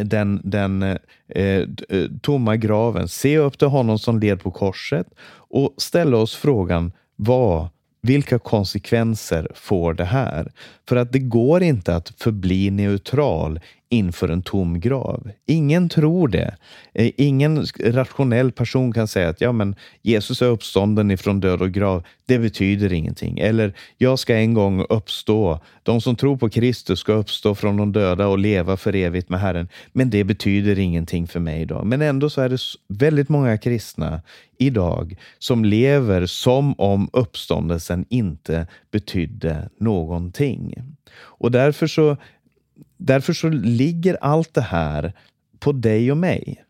den, 0.03 0.41
den 0.43 0.83
eh, 0.83 0.97
eh, 1.29 1.67
eh, 1.89 2.07
tomma 2.21 2.55
graven, 2.55 3.07
se 3.07 3.37
upp 3.37 3.57
till 3.57 3.67
honom 3.67 3.99
som 3.99 4.19
led 4.19 4.41
på 4.41 4.51
korset 4.51 5.07
och 5.33 5.73
ställa 5.77 6.17
oss 6.17 6.35
frågan 6.35 6.91
vad 7.15 7.67
vilka 8.01 8.39
konsekvenser 8.39 9.47
får 9.55 9.93
det 9.93 10.05
här? 10.05 10.51
För 10.87 10.95
att 10.95 11.11
det 11.11 11.19
går 11.19 11.63
inte 11.63 11.95
att 11.95 12.09
förbli 12.09 12.69
neutral 12.69 13.59
inför 13.91 14.29
en 14.29 14.41
tom 14.41 14.79
grav. 14.79 15.31
Ingen 15.45 15.89
tror 15.89 16.27
det. 16.27 16.55
Eh, 16.93 17.11
ingen 17.17 17.65
rationell 17.79 18.51
person 18.51 18.93
kan 18.93 19.07
säga 19.07 19.29
att 19.29 19.41
ja, 19.41 19.51
men 19.51 19.75
Jesus 20.01 20.41
är 20.41 20.45
uppstånden 20.45 21.11
ifrån 21.11 21.39
död 21.39 21.61
och 21.61 21.71
grav. 21.71 22.03
Det 22.25 22.39
betyder 22.39 22.93
ingenting. 22.93 23.39
Eller 23.39 23.73
jag 23.97 24.19
ska 24.19 24.35
en 24.35 24.53
gång 24.53 24.85
uppstå. 24.89 25.59
De 25.83 26.01
som 26.01 26.15
tror 26.15 26.37
på 26.37 26.49
Kristus 26.49 26.99
ska 26.99 27.13
uppstå 27.13 27.55
från 27.55 27.77
de 27.77 27.91
döda 27.91 28.27
och 28.27 28.39
leva 28.39 28.77
för 28.77 28.95
evigt 28.95 29.29
med 29.29 29.39
Herren. 29.39 29.69
Men 29.93 30.09
det 30.09 30.23
betyder 30.23 30.79
ingenting 30.79 31.27
för 31.27 31.39
mig 31.39 31.61
idag. 31.61 31.85
Men 31.85 32.01
ändå 32.01 32.29
så 32.29 32.41
är 32.41 32.49
det 32.49 32.59
väldigt 32.87 33.29
många 33.29 33.57
kristna 33.57 34.21
idag 34.57 35.15
som 35.39 35.65
lever 35.65 36.25
som 36.25 36.73
om 36.77 37.09
uppståndelsen 37.13 38.05
inte 38.09 38.67
betydde 38.91 39.69
någonting. 39.79 40.75
Och 41.19 41.51
därför 41.51 41.87
så 41.87 42.17
Därför 43.03 43.33
så 43.33 43.49
ligger 43.49 44.17
allt 44.21 44.53
det 44.53 44.61
här 44.61 45.13
på 45.59 45.71
dig 45.71 46.11
och 46.11 46.17
mig. 46.17 46.63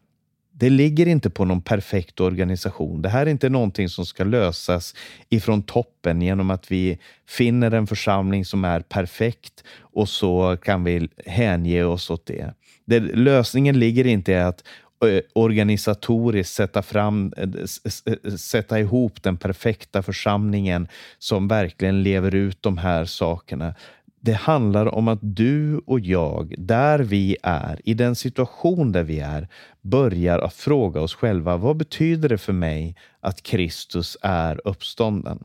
Det 0.52 0.70
ligger 0.70 1.08
inte 1.08 1.30
på 1.30 1.46
någon 1.46 1.62
perfekt 1.62 2.20
organisation. 2.20 3.02
Det 3.02 3.10
här 3.10 3.26
är 3.26 3.30
inte 3.30 3.50
någonting 3.50 3.90
som 3.90 4.06
ska 4.06 4.24
lösas 4.24 4.96
ifrån 5.30 5.64
toppen 5.64 6.22
genom 6.22 6.52
att 6.52 6.72
vi 6.72 7.00
finner 7.28 7.72
en 7.72 7.88
församling 7.88 8.46
som 8.46 8.66
är 8.66 8.80
perfekt 8.80 9.64
och 9.80 10.10
så 10.10 10.58
kan 10.58 10.84
vi 10.84 11.10
hänge 11.26 11.84
oss 11.84 12.10
åt 12.10 12.26
det. 12.26 12.54
det 12.86 13.00
lösningen 13.00 13.80
ligger 13.80 14.08
inte 14.08 14.32
i 14.32 14.36
att 14.36 14.64
eh, 15.06 15.22
organisatoriskt 15.34 16.54
sätta 16.54 16.82
fram, 16.82 17.34
eh, 17.38 17.50
sätta 18.38 18.80
ihop 18.80 19.24
den 19.24 19.38
perfekta 19.38 20.04
församlingen 20.04 20.88
som 21.20 21.48
verkligen 21.48 22.04
lever 22.04 22.36
ut 22.36 22.62
de 22.62 22.78
här 22.78 23.06
sakerna. 23.06 23.76
Det 24.24 24.34
handlar 24.34 24.96
om 24.96 25.08
att 25.08 25.20
du 25.22 25.78
och 25.78 26.00
jag, 26.00 26.56
där 26.58 27.00
vi 27.00 27.38
är, 27.44 27.82
i 27.84 27.94
den 27.94 28.16
situation 28.16 28.92
där 28.92 29.04
vi 29.04 29.20
är, 29.20 29.48
börjar 29.82 30.40
att 30.40 30.54
fråga 30.54 31.02
oss 31.02 31.16
själva, 31.16 31.58
vad 31.58 31.78
betyder 31.78 32.30
det 32.30 32.38
för 32.38 32.54
mig 32.54 32.96
att 33.20 33.44
Kristus 33.44 34.18
är 34.22 34.68
uppstånden? 34.68 35.44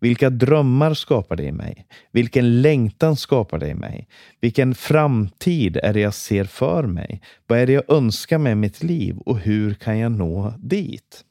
Vilka 0.00 0.30
drömmar 0.30 0.94
skapar 0.94 1.36
det 1.36 1.44
i 1.44 1.52
mig? 1.52 1.86
Vilken 2.12 2.62
längtan 2.62 3.16
skapar 3.16 3.58
det 3.58 3.68
i 3.68 3.74
mig? 3.74 4.08
Vilken 4.40 4.74
framtid 4.74 5.76
är 5.82 5.92
det 5.92 6.00
jag 6.00 6.14
ser 6.14 6.44
för 6.44 6.82
mig? 6.82 7.20
Vad 7.46 7.58
är 7.58 7.66
det 7.66 7.72
jag 7.72 7.90
önskar 7.90 8.38
med 8.38 8.56
mitt 8.56 8.82
liv 8.82 9.18
och 9.18 9.38
hur 9.38 9.74
kan 9.74 9.98
jag 9.98 10.12
nå 10.12 10.54
dit? 10.58 11.24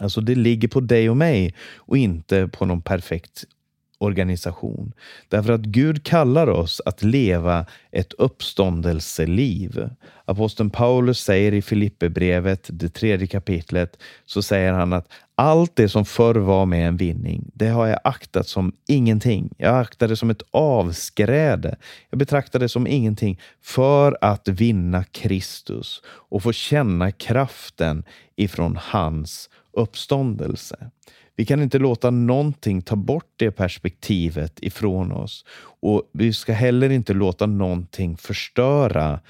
Alltså 0.00 0.20
det 0.20 0.34
ligger 0.34 0.68
på 0.68 0.80
dig 0.80 1.10
och 1.10 1.16
mig 1.16 1.54
och 1.76 1.96
inte 1.96 2.48
på 2.48 2.64
någon 2.64 2.82
perfekt 2.82 3.44
organisation. 3.98 4.92
Därför 5.28 5.52
att 5.52 5.60
Gud 5.60 6.04
kallar 6.04 6.46
oss 6.46 6.80
att 6.84 7.02
leva 7.02 7.66
ett 7.90 8.12
uppståndelseliv. 8.12 9.90
Aposteln 10.24 10.70
Paulus 10.70 11.20
säger 11.20 11.54
i 11.54 11.62
Filipperbrevet, 11.62 12.66
det 12.72 12.88
tredje 12.88 13.26
kapitlet, 13.26 13.96
så 14.26 14.42
säger 14.42 14.72
han 14.72 14.92
att 14.92 15.08
allt 15.34 15.76
det 15.76 15.88
som 15.88 16.04
förr 16.04 16.34
var 16.34 16.66
med 16.66 16.88
en 16.88 16.96
vinning, 16.96 17.50
det 17.54 17.68
har 17.68 17.86
jag 17.86 18.00
aktat 18.04 18.48
som 18.48 18.72
ingenting. 18.88 19.50
Jag 19.58 19.78
aktar 19.78 20.08
det 20.08 20.16
som 20.16 20.30
ett 20.30 20.42
avskräde. 20.50 21.76
Jag 22.10 22.18
betraktar 22.18 22.58
det 22.58 22.68
som 22.68 22.86
ingenting 22.86 23.40
för 23.62 24.18
att 24.20 24.48
vinna 24.48 25.04
Kristus 25.04 26.02
och 26.06 26.42
få 26.42 26.52
känna 26.52 27.12
kraften 27.12 28.04
ifrån 28.36 28.78
hans 28.82 29.50
uppståndelse. 29.72 30.90
Vi 31.36 31.46
kan 31.46 31.62
inte 31.62 31.78
låta 31.78 32.10
någonting 32.10 32.82
ta 32.82 32.96
bort 32.96 33.32
det 33.36 33.50
perspektivet 33.50 34.58
ifrån 34.62 35.12
oss. 35.12 35.44
Och 35.80 36.10
vi 36.12 36.32
ska 36.32 36.52
heller 36.52 36.90
inte 36.90 37.14
låta 37.14 37.46
någonting 37.46 38.16
förstöra, 38.16 39.20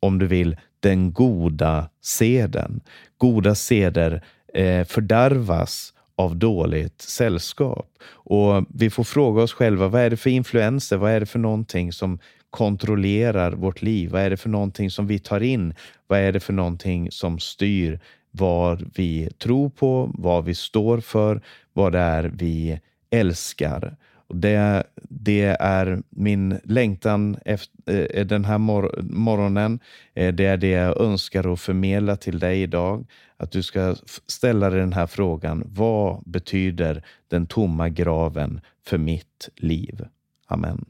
om 0.00 0.18
du 0.18 0.26
vill, 0.26 0.56
den 0.80 1.12
goda 1.12 1.90
seden. 2.02 2.80
Goda 3.18 3.54
seder 3.54 4.24
eh, 4.54 4.84
fördärvas 4.84 5.94
av 6.16 6.36
dåligt 6.36 7.02
sällskap. 7.02 7.88
Och 8.08 8.66
vi 8.74 8.90
får 8.90 9.04
fråga 9.04 9.42
oss 9.42 9.52
själva, 9.52 9.88
vad 9.88 10.02
är 10.02 10.10
det 10.10 10.16
för 10.16 10.30
influenser? 10.30 10.96
Vad 10.96 11.10
är 11.10 11.20
det 11.20 11.26
för 11.26 11.38
någonting 11.38 11.92
som 11.92 12.18
kontrollerar 12.50 13.52
vårt 13.52 13.82
liv? 13.82 14.10
Vad 14.10 14.22
är 14.22 14.30
det 14.30 14.36
för 14.36 14.48
någonting 14.48 14.90
som 14.90 15.06
vi 15.06 15.18
tar 15.18 15.40
in? 15.40 15.74
Vad 16.06 16.18
är 16.18 16.32
det 16.32 16.40
för 16.40 16.52
någonting 16.52 17.10
som 17.10 17.38
styr 17.38 18.00
vad 18.30 18.90
vi 18.94 19.30
tror 19.38 19.70
på, 19.70 20.10
vad 20.14 20.44
vi 20.44 20.54
står 20.54 21.00
för, 21.00 21.40
vad 21.72 21.92
det 21.92 21.98
är 21.98 22.32
vi 22.34 22.80
älskar. 23.10 23.96
Det, 24.34 24.84
det 25.08 25.56
är 25.60 26.02
min 26.10 26.60
längtan 26.64 27.36
efter, 27.44 28.18
eh, 28.18 28.26
den 28.26 28.44
här 28.44 28.58
mor 28.58 29.02
morgonen. 29.02 29.80
Eh, 30.14 30.34
det 30.34 30.46
är 30.46 30.56
det 30.56 30.70
jag 30.70 31.00
önskar 31.00 31.52
att 31.52 31.60
förmedla 31.60 32.16
till 32.16 32.38
dig 32.38 32.62
idag. 32.62 33.06
Att 33.36 33.50
du 33.50 33.62
ska 33.62 33.96
ställa 34.26 34.70
dig 34.70 34.80
den 34.80 34.92
här 34.92 35.06
frågan. 35.06 35.64
Vad 35.66 36.22
betyder 36.26 37.02
den 37.28 37.46
tomma 37.46 37.88
graven 37.88 38.60
för 38.86 38.98
mitt 38.98 39.48
liv? 39.56 40.04
Amen. 40.46 40.84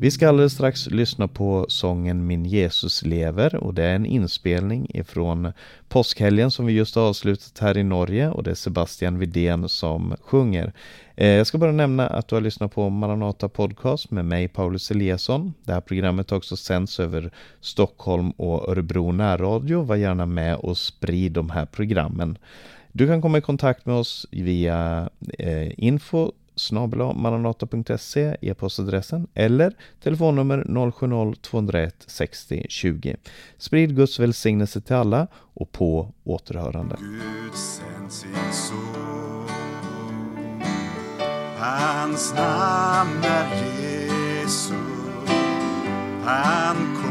Vi 0.00 0.10
ska 0.10 0.28
alldeles 0.28 0.52
strax 0.52 0.86
lyssna 0.86 1.28
på 1.28 1.66
sången 1.68 2.26
Min 2.26 2.44
Jesus 2.44 3.02
lever 3.02 3.54
och 3.56 3.74
det 3.74 3.84
är 3.84 3.94
en 3.94 4.06
inspelning 4.06 4.86
ifrån 4.94 5.52
påskhelgen 5.88 6.50
som 6.50 6.66
vi 6.66 6.72
just 6.72 6.94
har 6.94 7.02
avslutat 7.02 7.58
här 7.58 7.78
i 7.78 7.82
Norge 7.82 8.30
och 8.30 8.42
det 8.42 8.50
är 8.50 8.54
Sebastian 8.54 9.18
Vidén 9.18 9.68
som 9.68 10.14
sjunger. 10.20 10.72
Eh, 11.14 11.28
jag 11.28 11.46
ska 11.46 11.58
bara 11.58 11.72
nämna 11.72 12.06
att 12.06 12.28
du 12.28 12.34
har 12.34 12.40
lyssnat 12.40 12.74
på 12.74 12.90
Maranata 12.90 13.48
Podcast 13.48 14.10
med 14.10 14.24
mig 14.24 14.48
Paulus 14.48 14.90
Eliasson. 14.90 15.54
Det 15.64 15.72
här 15.72 15.80
programmet 15.80 16.30
har 16.30 16.36
också 16.36 16.56
sänds 16.56 17.00
över 17.00 17.30
Stockholm 17.60 18.30
och 18.30 18.68
Örebro 18.68 19.12
närradio. 19.12 19.82
Var 19.82 19.96
gärna 19.96 20.26
med 20.26 20.56
och 20.56 20.78
sprid 20.78 21.32
de 21.32 21.50
här 21.50 21.66
programmen. 21.66 22.38
Du 22.92 23.06
kan 23.06 23.22
komma 23.22 23.38
i 23.38 23.40
kontakt 23.40 23.86
med 23.86 23.94
oss 23.94 24.26
via 24.30 25.08
eh, 25.38 25.84
info 25.84 26.32
maranata.se 27.14 28.36
e-postadressen 28.40 29.26
eller 29.34 29.74
telefonnummer 30.02 30.64
070-201 30.68 31.92
60 32.06 32.66
20. 32.68 33.16
Sprid 33.58 33.96
Guds 33.96 34.20
välsignelse 34.20 34.80
till 34.80 34.96
alla 34.96 35.26
och 35.34 35.72
på 35.72 36.12
återhörande. 36.24 36.96
Gud 37.00 37.54
sänd 37.54 38.12
sin 38.12 38.52
son. 38.52 39.48
Hans 41.58 42.34
namn 42.34 43.24
är 43.24 43.48
Jesus. 43.80 44.72
Han 46.24 46.76
kom 46.76 47.07